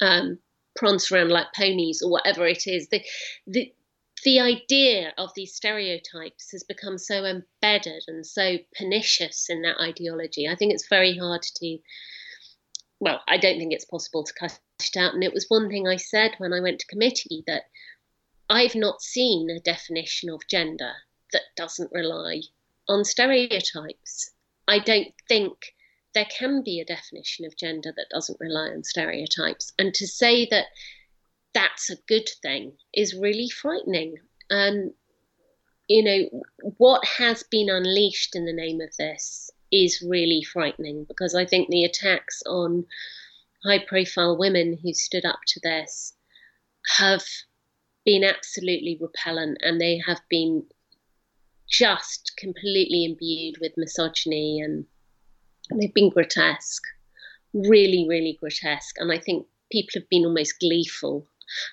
[0.00, 0.38] um,
[0.76, 2.88] prance around like ponies or whatever it is.
[2.88, 3.02] The,
[3.46, 3.72] the
[4.24, 10.48] the idea of these stereotypes has become so embedded and so pernicious in that ideology.
[10.48, 11.78] I think it's very hard to,
[13.00, 15.14] well, I don't think it's possible to cut it out.
[15.14, 17.64] And it was one thing I said when I went to committee that
[18.48, 20.92] I've not seen a definition of gender
[21.32, 22.42] that doesn't rely
[22.88, 24.30] on stereotypes.
[24.66, 25.74] I don't think
[26.14, 29.72] there can be a definition of gender that doesn't rely on stereotypes.
[29.78, 30.66] And to say that
[31.54, 34.16] that's a good thing is really frightening.
[34.50, 34.92] And,
[35.88, 36.44] you know,
[36.78, 41.68] what has been unleashed in the name of this is really frightening because I think
[41.68, 42.84] the attacks on
[43.64, 46.14] high profile women who stood up to this
[46.96, 47.24] have
[48.04, 50.64] been absolutely repellent and they have been
[51.68, 54.86] just completely imbued with misogyny and
[55.78, 56.84] they've been grotesque,
[57.52, 58.96] really, really grotesque.
[58.98, 61.26] And I think people have been almost gleeful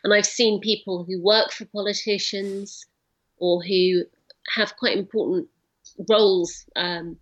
[0.04, 2.86] and I've seen people who work for politicians
[3.38, 4.04] or who
[4.56, 5.48] have quite important
[6.10, 7.18] roles um,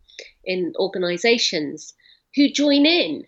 [0.45, 1.93] in organizations
[2.35, 3.23] who join in,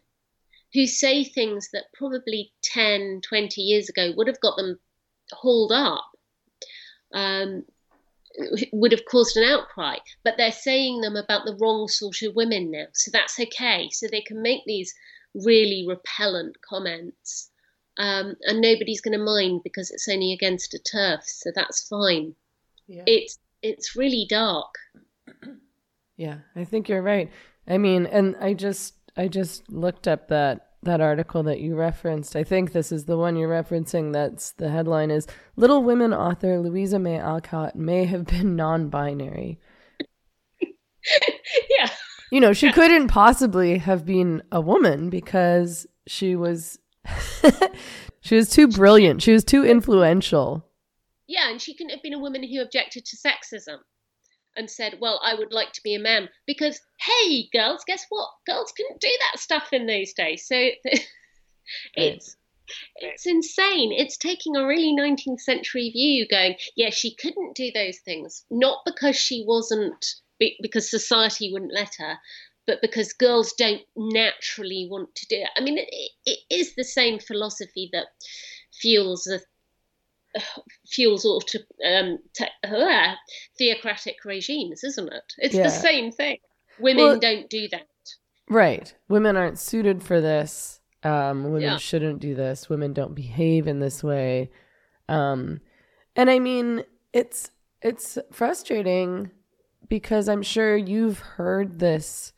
[0.74, 4.80] who say things that probably 10, 20 years ago would have got them
[5.32, 6.06] hauled up.
[7.14, 7.64] Um,
[8.74, 12.70] would have caused an outcry, but they're saying them about the wrong sort of women
[12.70, 12.86] now.
[12.94, 13.90] So that's okay.
[13.92, 14.94] So they can make these
[15.34, 17.50] really repellent comments.
[17.98, 22.36] Um, and nobody's going to mind because it's only against a TERF, so that's fine.
[22.88, 23.04] Yeah.
[23.08, 24.76] It's it's really dark.
[26.18, 27.30] Yeah, I think you're right.
[27.68, 32.36] I mean, and I just I just looked up that that article that you referenced.
[32.36, 34.14] I think this is the one you're referencing.
[34.14, 39.60] That's the headline is Little Women author Louisa May Alcott may have been non-binary.
[40.62, 41.90] yeah.
[42.32, 46.80] You know, she couldn't possibly have been a woman because she was
[48.22, 49.22] she was too brilliant.
[49.22, 50.66] She was too influential.
[51.28, 53.80] Yeah, and she couldn't have been a woman who objected to sexism
[54.56, 58.30] and said, "Well, I would like to be a man." Because hey, girls, guess what?
[58.46, 60.48] Girls couldn't do that stuff in those days.
[60.48, 60.70] So
[61.96, 62.38] it's
[62.96, 63.92] it's insane.
[63.92, 68.80] It's taking a really 19th century view, going, "Yeah, she couldn't do those things, not
[68.86, 70.04] because she wasn't,
[70.62, 72.18] because society wouldn't let her."
[72.68, 75.50] But because girls don't naturally want to do it.
[75.56, 78.08] I mean, it, it is the same philosophy that
[78.74, 79.42] fuels the
[80.88, 81.42] fuels all
[81.86, 83.14] um, te- uh,
[83.58, 85.34] theocratic regimes, isn't it?
[85.38, 85.64] It's Yeah.
[85.64, 86.38] the same thing.
[86.80, 87.88] Women Well- don't do that.
[88.48, 88.94] Right.
[89.10, 90.80] Women aren't suited for this.
[91.04, 91.78] Um, women Yeah.
[91.78, 92.70] shouldn't do this.
[92.70, 94.50] Women don't behave in this way.
[95.08, 95.62] Um,
[96.16, 97.52] and I mean, it's
[97.82, 99.30] it's frustrating
[99.88, 102.34] because I'm sure you've heard this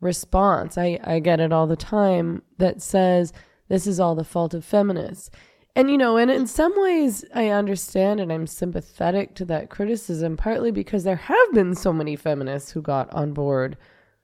[0.00, 0.76] response.
[0.76, 3.32] I, I get it all the time that says
[3.68, 5.30] this is all the fault of feminists.
[5.74, 10.36] And you know, and in some ways I understand and I'm sympathetic to that criticism,
[10.36, 13.76] partly because there have been so many feminists who got on board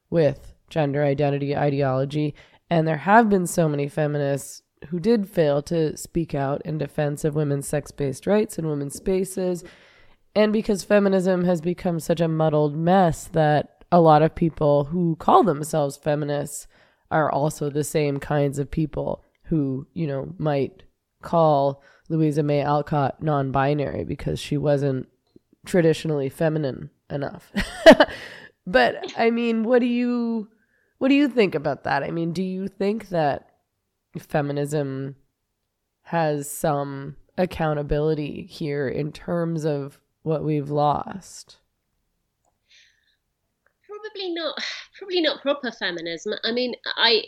[0.08, 2.34] with gender identity ideology.
[2.70, 7.24] And there have been so many feminists who did fail to speak out in defense
[7.24, 9.62] of women's sex based rights and women's spaces.
[10.34, 15.14] And because feminism has become such a muddled mess that a lot of people who
[15.16, 16.66] call themselves feminists
[17.10, 20.82] are also the same kinds of people who, you know, might
[21.20, 25.08] call Louisa May Alcott non binary because she wasn't
[25.66, 27.52] traditionally feminine enough.
[28.66, 30.48] but I mean, what do you
[30.96, 32.02] what do you think about that?
[32.02, 33.50] I mean, do you think that
[34.18, 35.16] feminism
[36.04, 41.58] has some accountability here in terms of what we've lost?
[44.12, 44.58] Probably not.
[44.98, 46.34] Probably not proper feminism.
[46.44, 47.24] I mean, I.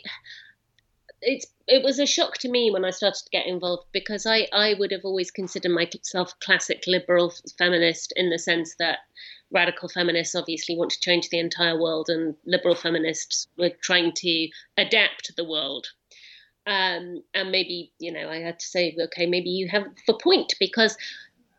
[1.21, 4.47] It's it was a shock to me when I started to get involved because I
[4.53, 8.99] I would have always considered myself classic liberal feminist in the sense that
[9.49, 14.49] radical feminists obviously want to change the entire world and liberal feminists were trying to
[14.77, 15.87] adapt the world.
[16.67, 20.53] Um, and maybe you know I had to say okay maybe you have the point
[20.59, 20.97] because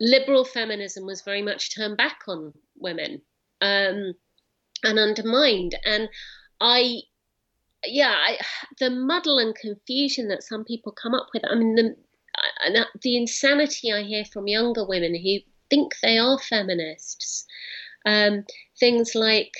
[0.00, 3.22] liberal feminism was very much turned back on women.
[3.60, 4.14] Um,
[4.82, 5.74] and undermined.
[5.84, 6.08] And
[6.60, 7.02] I,
[7.84, 8.38] yeah, I,
[8.78, 11.44] the muddle and confusion that some people come up with.
[11.48, 11.96] I mean, the
[13.02, 15.38] the insanity I hear from younger women who
[15.70, 17.46] think they are feminists.
[18.04, 18.44] Um,
[18.78, 19.52] things like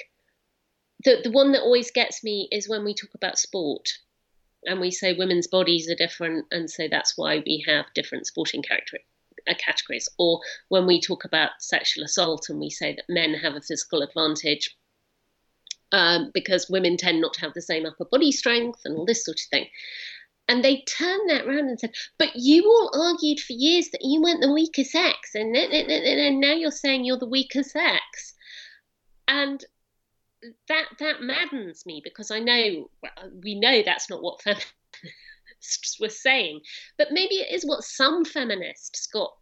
[1.04, 3.88] the the one that always gets me is when we talk about sport.
[4.64, 8.62] And we say women's bodies are different, and so that's why we have different sporting
[8.62, 8.98] character,
[9.48, 10.08] uh, categories.
[10.18, 14.02] Or when we talk about sexual assault and we say that men have a physical
[14.02, 14.76] advantage
[15.92, 19.24] um, because women tend not to have the same upper body strength and all this
[19.24, 19.66] sort of thing.
[20.48, 24.22] And they turned that around and said, "But you all argued for years that you
[24.22, 28.34] weren't the weaker sex, and, now you're saying you're the weaker sex."
[29.26, 29.64] And
[30.68, 32.88] that that maddens me because I know
[33.42, 36.60] we know that's not what feminists were saying,
[36.98, 39.32] but maybe it is what some feminists got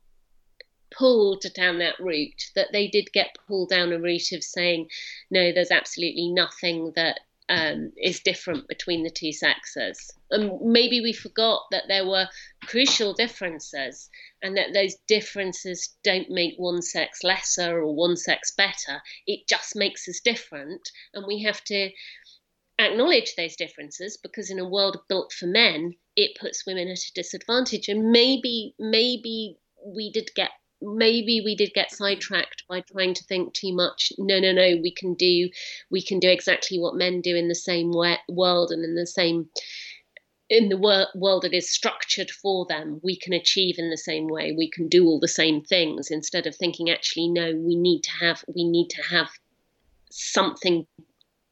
[0.96, 2.50] pulled down that route.
[2.54, 4.88] That they did get pulled down a route of saying,
[5.30, 10.12] no, there's absolutely nothing that um, is different between the two sexes.
[10.30, 12.28] And maybe we forgot that there were
[12.62, 14.08] crucial differences
[14.42, 19.02] and that those differences don't make one sex lesser or one sex better.
[19.26, 20.90] It just makes us different.
[21.12, 21.90] And we have to
[22.78, 27.12] acknowledge those differences because in a world built for men, it puts women at a
[27.14, 27.88] disadvantage.
[27.88, 30.50] And maybe, maybe we did get
[30.84, 34.12] maybe we did get sidetracked by trying to think too much.
[34.18, 35.48] No no no we can do
[35.90, 39.48] we can do exactly what men do in the same world and in the same
[40.50, 43.00] in the wor- world that is structured for them.
[43.02, 44.52] We can achieve in the same way.
[44.52, 48.10] We can do all the same things instead of thinking actually no we need to
[48.12, 49.30] have we need to have
[50.10, 50.86] something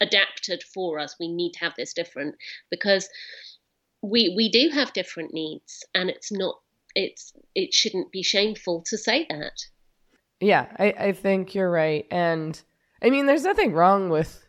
[0.00, 1.16] adapted for us.
[1.18, 2.36] We need to have this different
[2.70, 3.08] because
[4.02, 6.60] we we do have different needs and it's not
[6.94, 9.52] it's it shouldn't be shameful to say that
[10.40, 12.06] Yeah, I, I think you're right.
[12.10, 12.60] And
[13.02, 14.46] I mean, there's nothing wrong with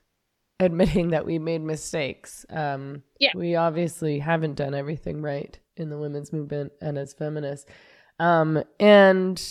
[0.59, 2.45] admitting that we made mistakes.
[2.49, 3.31] Um, Yeah.
[3.35, 7.69] We obviously haven't done everything right in the women's movement and as feminists.
[8.19, 9.41] Um, and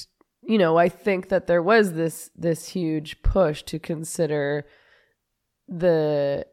[0.45, 4.67] you know, I think that there was this this huge push to consider
[5.69, 6.47] the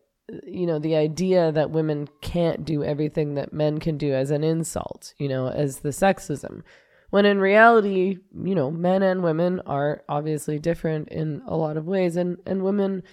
[0.46, 4.44] you know the idea that women can't do everything that men can do as an
[4.44, 6.62] insult you know as the sexism.
[7.10, 11.88] When in reality you know men and women are obviously different in a lot of
[11.88, 13.04] ways and and women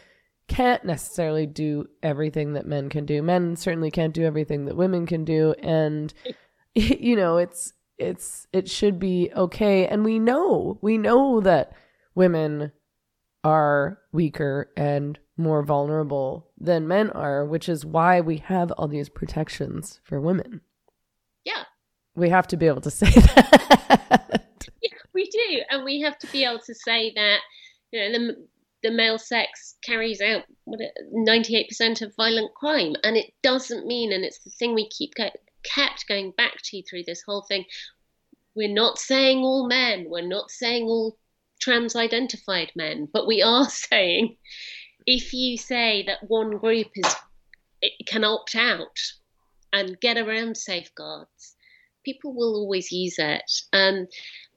[0.49, 3.21] can't necessarily do everything that men can do.
[3.21, 6.13] Men certainly can't do everything that women can do and
[6.75, 9.87] you know it's it's it should be okay.
[9.87, 11.73] And we know we know that
[12.15, 12.73] women
[13.45, 19.09] are weaker and more vulnerable than men are which is why we have all these
[19.09, 20.61] protections for women
[21.45, 21.65] Yeah.
[22.15, 26.27] we have to be able to say that Yeah, we do, and we have to
[26.29, 27.39] be able to say that
[27.93, 28.47] you know the
[28.83, 30.77] the male sex carries out uh,
[31.13, 34.89] ninety eight percent of violent crime, and it doesn't mean, and it's the thing we
[34.91, 35.31] keep go,
[35.65, 37.65] kept going back to through this whole thing.
[38.55, 41.19] We're not saying all men, we're not saying all
[41.61, 44.37] trans identified men, but we are saying
[45.07, 47.15] if you say that one group is
[47.83, 48.99] it can opt out
[49.73, 51.57] and get around safeguards,
[52.05, 53.51] people will always use it.
[53.73, 54.07] Um,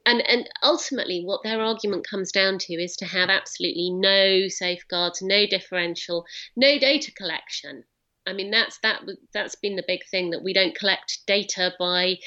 [0.06, 5.20] and and ultimately, what their argument comes down to is to have absolutely no safeguards,
[5.22, 6.24] no differential,
[6.56, 7.84] no data collection.
[8.26, 12.18] I mean, that's that that's been the big thing that we don't collect data by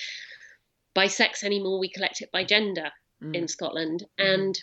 [0.94, 1.80] by sex anymore.
[1.80, 2.92] We collect it by gender
[3.24, 3.36] Mm.
[3.36, 4.62] in Scotland, and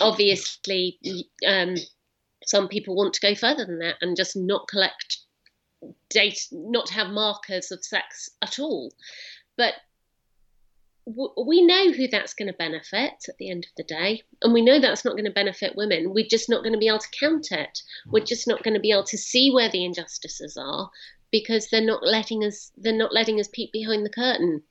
[0.00, 0.98] obviously,
[1.46, 1.76] um,
[2.46, 5.18] some people want to go further than that and just not collect
[6.10, 8.92] data, not have markers of sex at all.
[9.56, 9.74] But
[11.06, 14.52] w- we know who that's going to benefit at the end of the day, and
[14.52, 16.12] we know that's not going to benefit women.
[16.12, 17.78] We're just not going to be able to count it.
[18.06, 20.90] We're just not going to be able to see where the injustices are
[21.30, 22.70] because they're not letting us.
[22.76, 24.62] They're not letting us peek behind the curtain.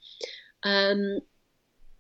[0.63, 1.19] Um,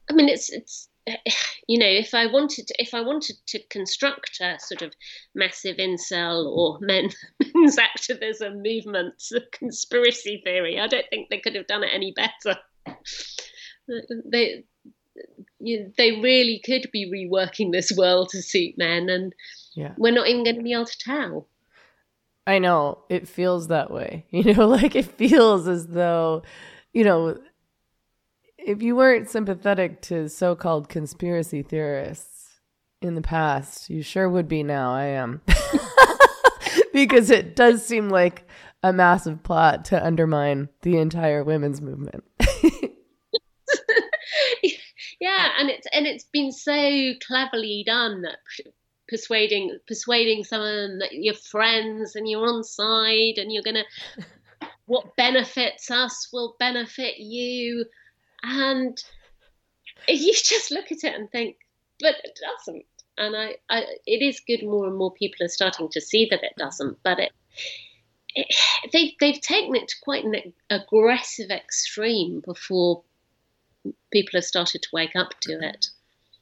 [0.09, 0.89] I mean, it's it's
[1.67, 4.93] you know, if I wanted to, if I wanted to construct a sort of
[5.35, 7.09] massive incel or men,
[7.53, 12.59] men's activism movement conspiracy theory, I don't think they could have done it any better.
[14.31, 14.63] They
[15.59, 19.33] you, they really could be reworking this world to suit men, and
[19.75, 21.47] yeah we're not even going to be able to tell.
[22.47, 24.25] I know it feels that way.
[24.31, 26.43] You know, like it feels as though,
[26.93, 27.37] you know,
[28.65, 32.59] if you weren't sympathetic to so called conspiracy theorists
[33.01, 34.93] in the past, you sure would be now.
[34.93, 35.41] I am.
[36.93, 38.47] because it does seem like
[38.83, 42.23] a massive plot to undermine the entire women's movement.
[45.19, 48.37] yeah, and it's and it's been so cleverly done that
[49.07, 53.83] persuading persuading someone that you're friends and you're on side and you're gonna
[54.85, 57.85] what benefits us will benefit you
[58.43, 58.97] and
[60.07, 61.57] you just look at it and think
[61.99, 62.85] but it doesn't
[63.17, 66.43] and I, I it is good more and more people are starting to see that
[66.43, 67.31] it doesn't but it,
[68.35, 68.47] it
[68.93, 70.35] they, they've taken it to quite an
[70.69, 73.03] aggressive extreme before
[74.11, 75.87] people have started to wake up to it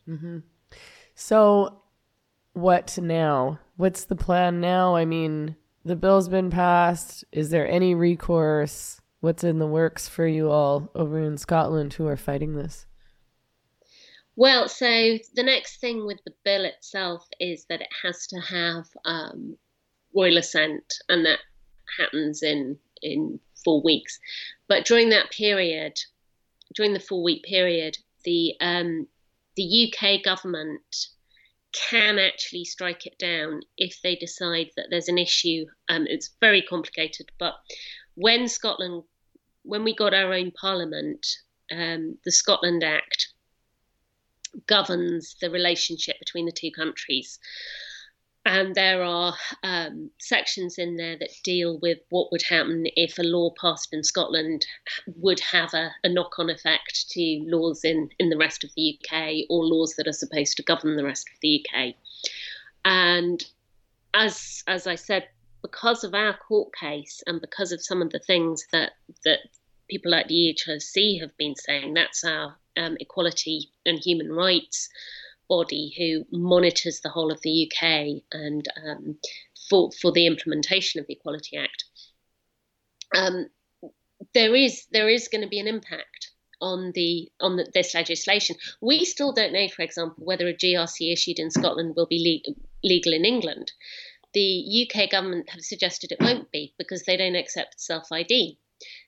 [0.06, 0.40] hmm
[1.16, 1.82] So,
[2.54, 3.60] what now?
[3.76, 4.96] What's the plan now?
[4.96, 7.26] I mean, the bill's been passed.
[7.32, 9.02] Is there any recourse?
[9.22, 12.86] What's in the works for you all over in Scotland who are fighting this?
[14.36, 18.86] Well, so the next thing with the bill itself is that it has to have
[19.04, 19.58] um,
[20.16, 21.40] royal assent, and that
[21.98, 24.18] happens in in four weeks.
[24.70, 26.00] But during that period,
[26.74, 29.08] during the four week period, the um,
[29.58, 31.08] the UK government
[31.74, 35.66] can actually strike it down if they decide that there's an issue.
[35.90, 37.56] Um, it's very complicated, but
[38.16, 39.04] when Scotland,
[39.70, 41.26] when we got our own parliament,
[41.72, 43.30] um, the Scotland Act
[44.66, 47.38] governs the relationship between the two countries.
[48.46, 53.24] And there are um, sections in there that deal with what would happen if a
[53.24, 54.66] law passed in Scotland
[55.18, 58.98] would have a, a knock on effect to laws in, in the rest of the
[58.98, 61.94] UK or laws that are supposed to govern the rest of the UK.
[62.86, 63.44] And
[64.16, 65.28] as as I said,
[65.62, 68.94] because of our court case and because of some of the things that
[69.26, 69.40] that
[69.90, 74.90] people like the EHRC have been saying, that's our um, equality and human rights
[75.50, 79.18] body who monitors the whole of the UK and um,
[79.70, 81.86] for for the implementation of the Equality Act.
[83.16, 83.48] Um,
[84.34, 86.32] there is there is going to be an impact
[86.62, 88.56] on the on the, this legislation.
[88.80, 92.54] We still don't know, for example, whether a GRC issued in Scotland will be le-
[92.84, 93.72] legal in England.
[94.34, 98.58] the UK government have suggested it won't be because they don't accept self ID.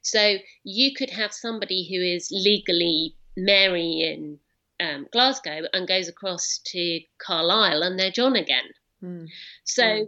[0.02, 4.40] So you could have somebody who is legally Mary in
[4.80, 8.66] um, Glasgow and goes across to Carlisle and they're John again.
[9.04, 9.28] Mm.
[9.64, 10.08] So,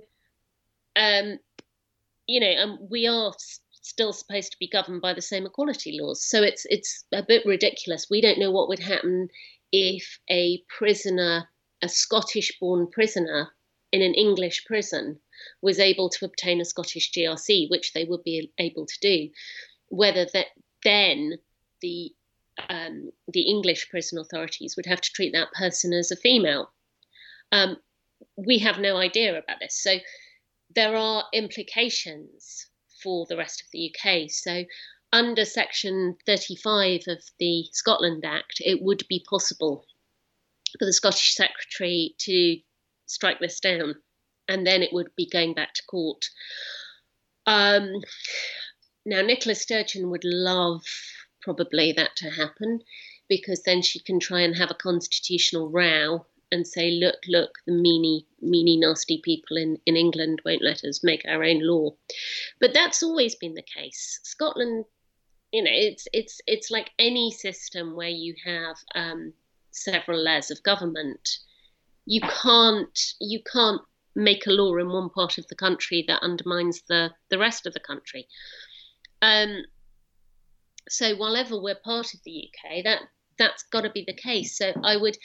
[0.96, 1.40] um,
[2.28, 3.34] you know, and we are
[3.72, 6.26] still supposed to be governed by the same equality laws.
[6.26, 8.08] So it's it's a bit ridiculous.
[8.10, 9.30] We don't know what would happen
[9.72, 11.50] if a prisoner,
[11.82, 13.50] a Scottish-born prisoner
[13.92, 15.20] in an English prison,
[15.62, 19.30] was able to obtain a Scottish GRC, which they would be able to do.
[19.90, 20.48] Whether that
[20.84, 21.34] then
[21.82, 22.12] the
[22.70, 26.72] um, the English prison authorities would have to treat that person as a female.
[27.52, 27.78] Um,
[28.36, 29.82] we have no idea about this.
[29.82, 29.98] So
[30.76, 32.68] there are implications
[33.02, 34.30] for the rest of the UK.
[34.30, 34.66] So
[35.12, 39.86] under Section 35 of the Scotland Act, it would be possible
[40.80, 42.58] for the Scottish Secretary to
[43.06, 43.96] strike this down,
[44.48, 46.26] and then it would be going back to court.
[47.46, 48.02] Um,
[49.06, 50.84] now, Nicola Sturgeon would love
[51.42, 52.82] probably that to happen
[53.28, 57.74] because then she can try and have a constitutional row and say, look, look, the
[57.74, 61.92] meany, meany, nasty people in, in England won't let us make our own law.
[62.60, 64.20] But that's always been the case.
[64.24, 64.86] Scotland,
[65.52, 69.34] you know, it's it's it's like any system where you have um,
[69.72, 71.38] several layers of government.
[72.06, 73.82] You can't you can't
[74.16, 77.74] make a law in one part of the country that undermines the the rest of
[77.74, 78.28] the country.
[79.22, 79.64] Um,
[80.90, 83.02] so whenever we're part of the UK, that
[83.38, 84.58] that's got to be the case.
[84.58, 85.18] So I would,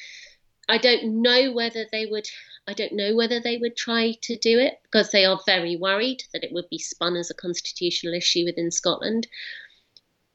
[0.69, 2.27] I don't know whether they would,
[2.67, 6.23] I don't know whether they would try to do it because they are very worried
[6.33, 9.27] that it would be spun as a constitutional issue within Scotland.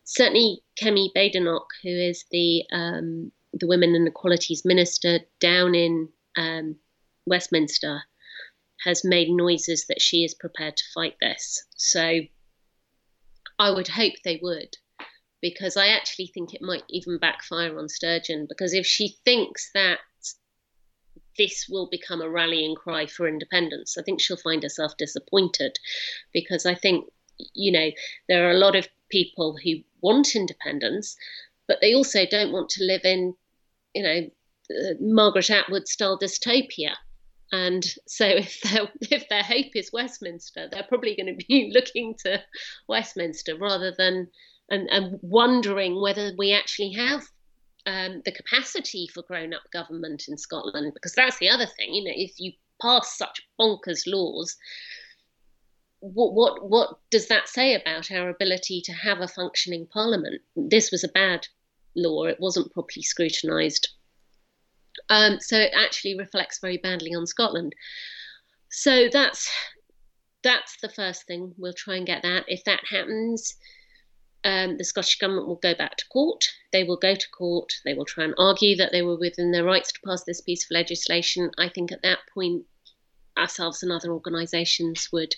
[0.04, 6.76] Certainly, Kemi Badenoch, who is the um, the Women and Equalities Minister down in um,
[7.26, 8.04] Westminster,
[8.84, 11.64] has made noises that she is prepared to fight this.
[11.76, 12.22] So
[13.60, 14.78] I would hope they would
[15.44, 18.46] because I actually think it might even backfire on Sturgeon.
[18.48, 20.00] Because if she thinks that
[21.38, 25.78] this will become a rallying cry for independence, I think she'll find herself disappointed.
[26.32, 27.12] Because I think,
[27.54, 27.92] you know,
[28.30, 31.18] there are a lot of people who want independence,
[31.68, 33.36] but they also don't want to live in,
[33.94, 34.30] you know,
[34.72, 36.94] uh, Margaret Atwood style dystopia.
[37.54, 42.16] And so, if their if their hope is Westminster, they're probably going to be looking
[42.26, 42.42] to
[42.90, 44.28] Westminster rather than
[44.70, 47.22] and, and wondering whether we actually have
[47.86, 51.94] um, the capacity for grown up government in Scotland, because that's the other thing.
[51.94, 54.58] You know, if you pass such bonkers laws,
[56.00, 60.42] what what what does that say about our ability to have a functioning parliament?
[60.56, 61.48] This was a bad
[61.96, 63.90] law; it wasn't properly scrutinised,
[65.10, 67.74] um, so it actually reflects very badly on Scotland.
[68.70, 69.50] So that's
[70.44, 71.54] that's the first thing.
[71.58, 72.46] We'll try and get that.
[72.48, 73.56] If that happens,
[74.44, 76.44] um, the Scottish Government will go back to court.
[76.72, 77.72] They will go to court.
[77.86, 80.66] They will try and argue that they were within their rights to pass this piece
[80.66, 81.52] of legislation.
[81.58, 82.66] I think at that point,
[83.38, 85.36] ourselves and other organisations would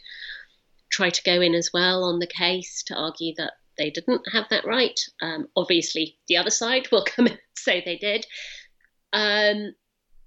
[0.89, 4.45] try to go in as well on the case to argue that they didn't have
[4.49, 4.99] that right.
[5.21, 8.25] Um, obviously, the other side will come and say they did.
[9.13, 9.73] Um,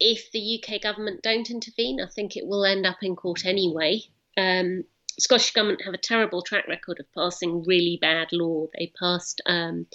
[0.00, 4.02] if the UK government don't intervene, I think it will end up in court anyway.
[4.36, 4.84] Um,
[5.18, 8.66] Scottish government have a terrible track record of passing really bad law.
[8.78, 9.86] They passed um,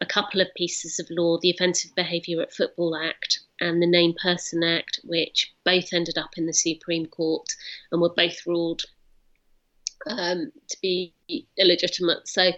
[0.00, 4.14] a couple of pieces of law, the Offensive Behaviour at Football Act and the Name
[4.20, 7.46] Person Act, which both ended up in the Supreme Court
[7.92, 8.82] and were both ruled
[10.06, 11.14] um, to be
[11.58, 12.26] illegitimate.
[12.26, 12.52] So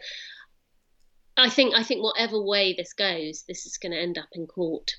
[1.36, 4.46] I think I think whatever way this goes, this is going to end up in
[4.46, 4.92] court,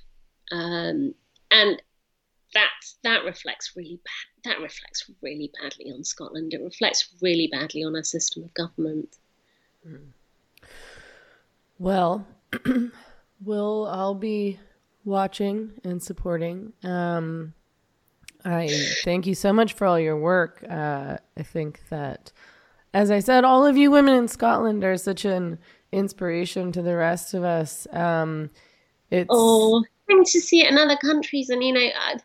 [0.52, 1.14] um,
[1.52, 1.82] and
[2.54, 2.70] that
[3.04, 4.52] that reflects really bad.
[4.52, 6.54] That reflects really badly on Scotland.
[6.54, 9.18] It reflects really badly on our system of government.
[11.80, 12.26] Well,
[13.44, 14.60] we'll I'll be
[15.06, 16.74] watching and supporting.
[16.84, 17.54] Um,
[18.46, 18.70] I
[19.04, 20.64] thank you so much for all your work.
[20.70, 22.32] Uh, I think that,
[22.94, 25.60] as I said, all of you women in Scotland are such an
[25.92, 27.88] inspiration to the rest of us.
[27.92, 28.50] Um,
[29.10, 29.84] it's Oh,
[30.24, 32.18] to see it in other countries, and you know, I,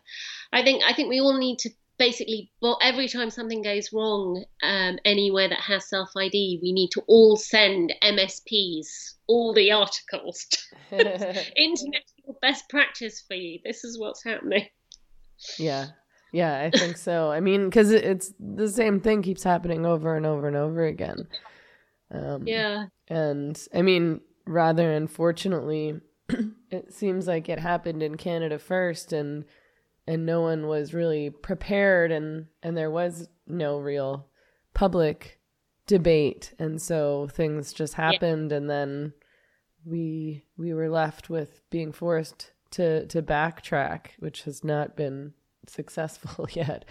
[0.53, 1.69] I think I think we all need to
[1.99, 2.49] basically,
[2.81, 7.35] every time something goes wrong um, anywhere that has self ID, we need to all
[7.35, 10.47] send MSPs all the articles.
[10.91, 13.59] International best practice for you.
[13.63, 14.65] This is what's happening.
[15.57, 15.87] Yeah.
[16.31, 17.31] Yeah, I think so.
[17.31, 21.27] I mean, because it's the same thing keeps happening over and over and over again.
[22.11, 22.85] Um, Yeah.
[23.07, 25.99] And I mean, rather unfortunately,
[26.71, 29.45] it seems like it happened in Canada first, and
[30.09, 34.25] and no one was really prepared and and there was no real
[34.73, 35.39] public
[35.85, 36.53] debate.
[36.57, 39.13] And so things just happened and then
[39.85, 45.33] we we were left with being forced to to backtrack which has not been
[45.67, 46.85] successful yet.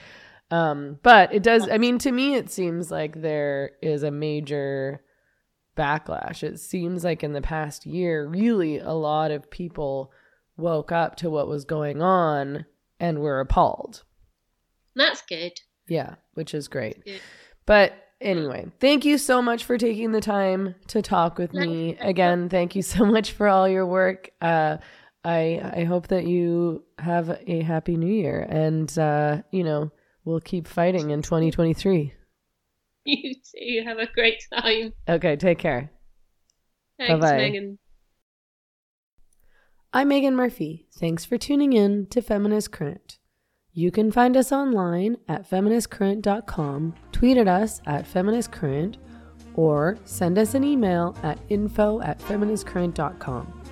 [0.53, 5.03] Um but it does i mean to me it seems like there is a major
[5.79, 10.13] backlash it seems like in the past year really a lot of people
[10.57, 12.67] woke up to what was going on
[12.99, 14.03] and were appalled
[14.97, 15.53] That's good.
[15.89, 16.97] yeah which is great
[17.65, 21.97] but anyway, thank you so much for taking the time to talk with me.
[22.01, 24.31] Again, thank you so much for all your work.
[24.41, 24.79] Uh,
[25.25, 29.91] I I hope that you have a happy new year and uh, you know,
[30.25, 32.15] we'll keep fighting in 2023.
[33.09, 33.83] You too.
[33.87, 34.93] Have a great time.
[35.09, 35.91] Okay, take care.
[36.99, 37.41] Thanks, Bye-bye.
[37.41, 37.79] Meghan.
[39.95, 40.89] I'm Meghan Murphy.
[40.95, 43.19] Thanks for tuning in to Feminist Current.
[43.73, 48.97] You can find us online at feministcurrent.com, tweet at us at feministcurrent,
[49.55, 53.63] or send us an email at info at feministcurrent.com.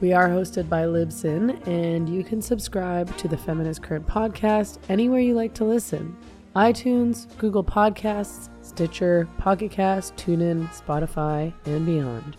[0.00, 5.20] We are hosted by Libsyn, and you can subscribe to the Feminist Current podcast anywhere
[5.20, 6.16] you like to listen
[6.56, 12.36] iTunes, Google Podcasts, Stitcher, Pocket Cast, TuneIn, Spotify, and beyond.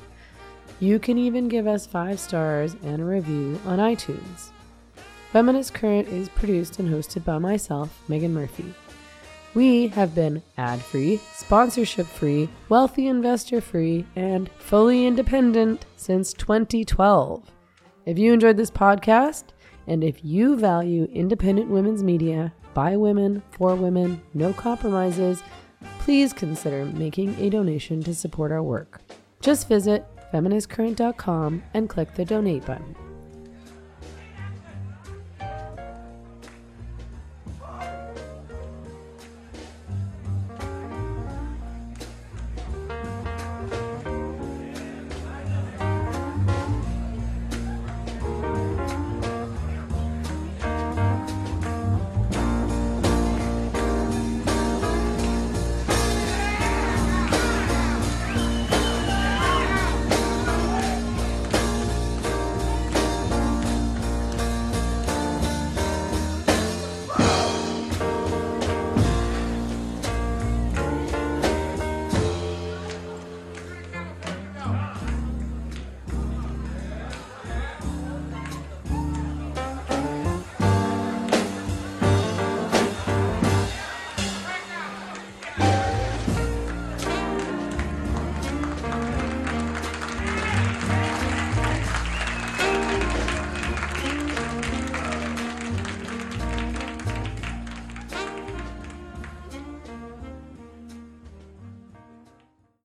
[0.79, 4.51] You can even give us five stars and a review on iTunes.
[5.31, 8.73] Feminist Current is produced and hosted by myself, Meghan Murphy.
[9.53, 17.43] We have been ad free, sponsorship free, wealthy investor free, and fully independent since 2012.
[18.05, 19.45] If you enjoyed this podcast,
[19.87, 25.43] and if you value independent women's media by women, for women, no compromises,
[25.99, 29.01] please consider making a donation to support our work.
[29.41, 32.95] Just visit feministcurrent.com and click the donate button.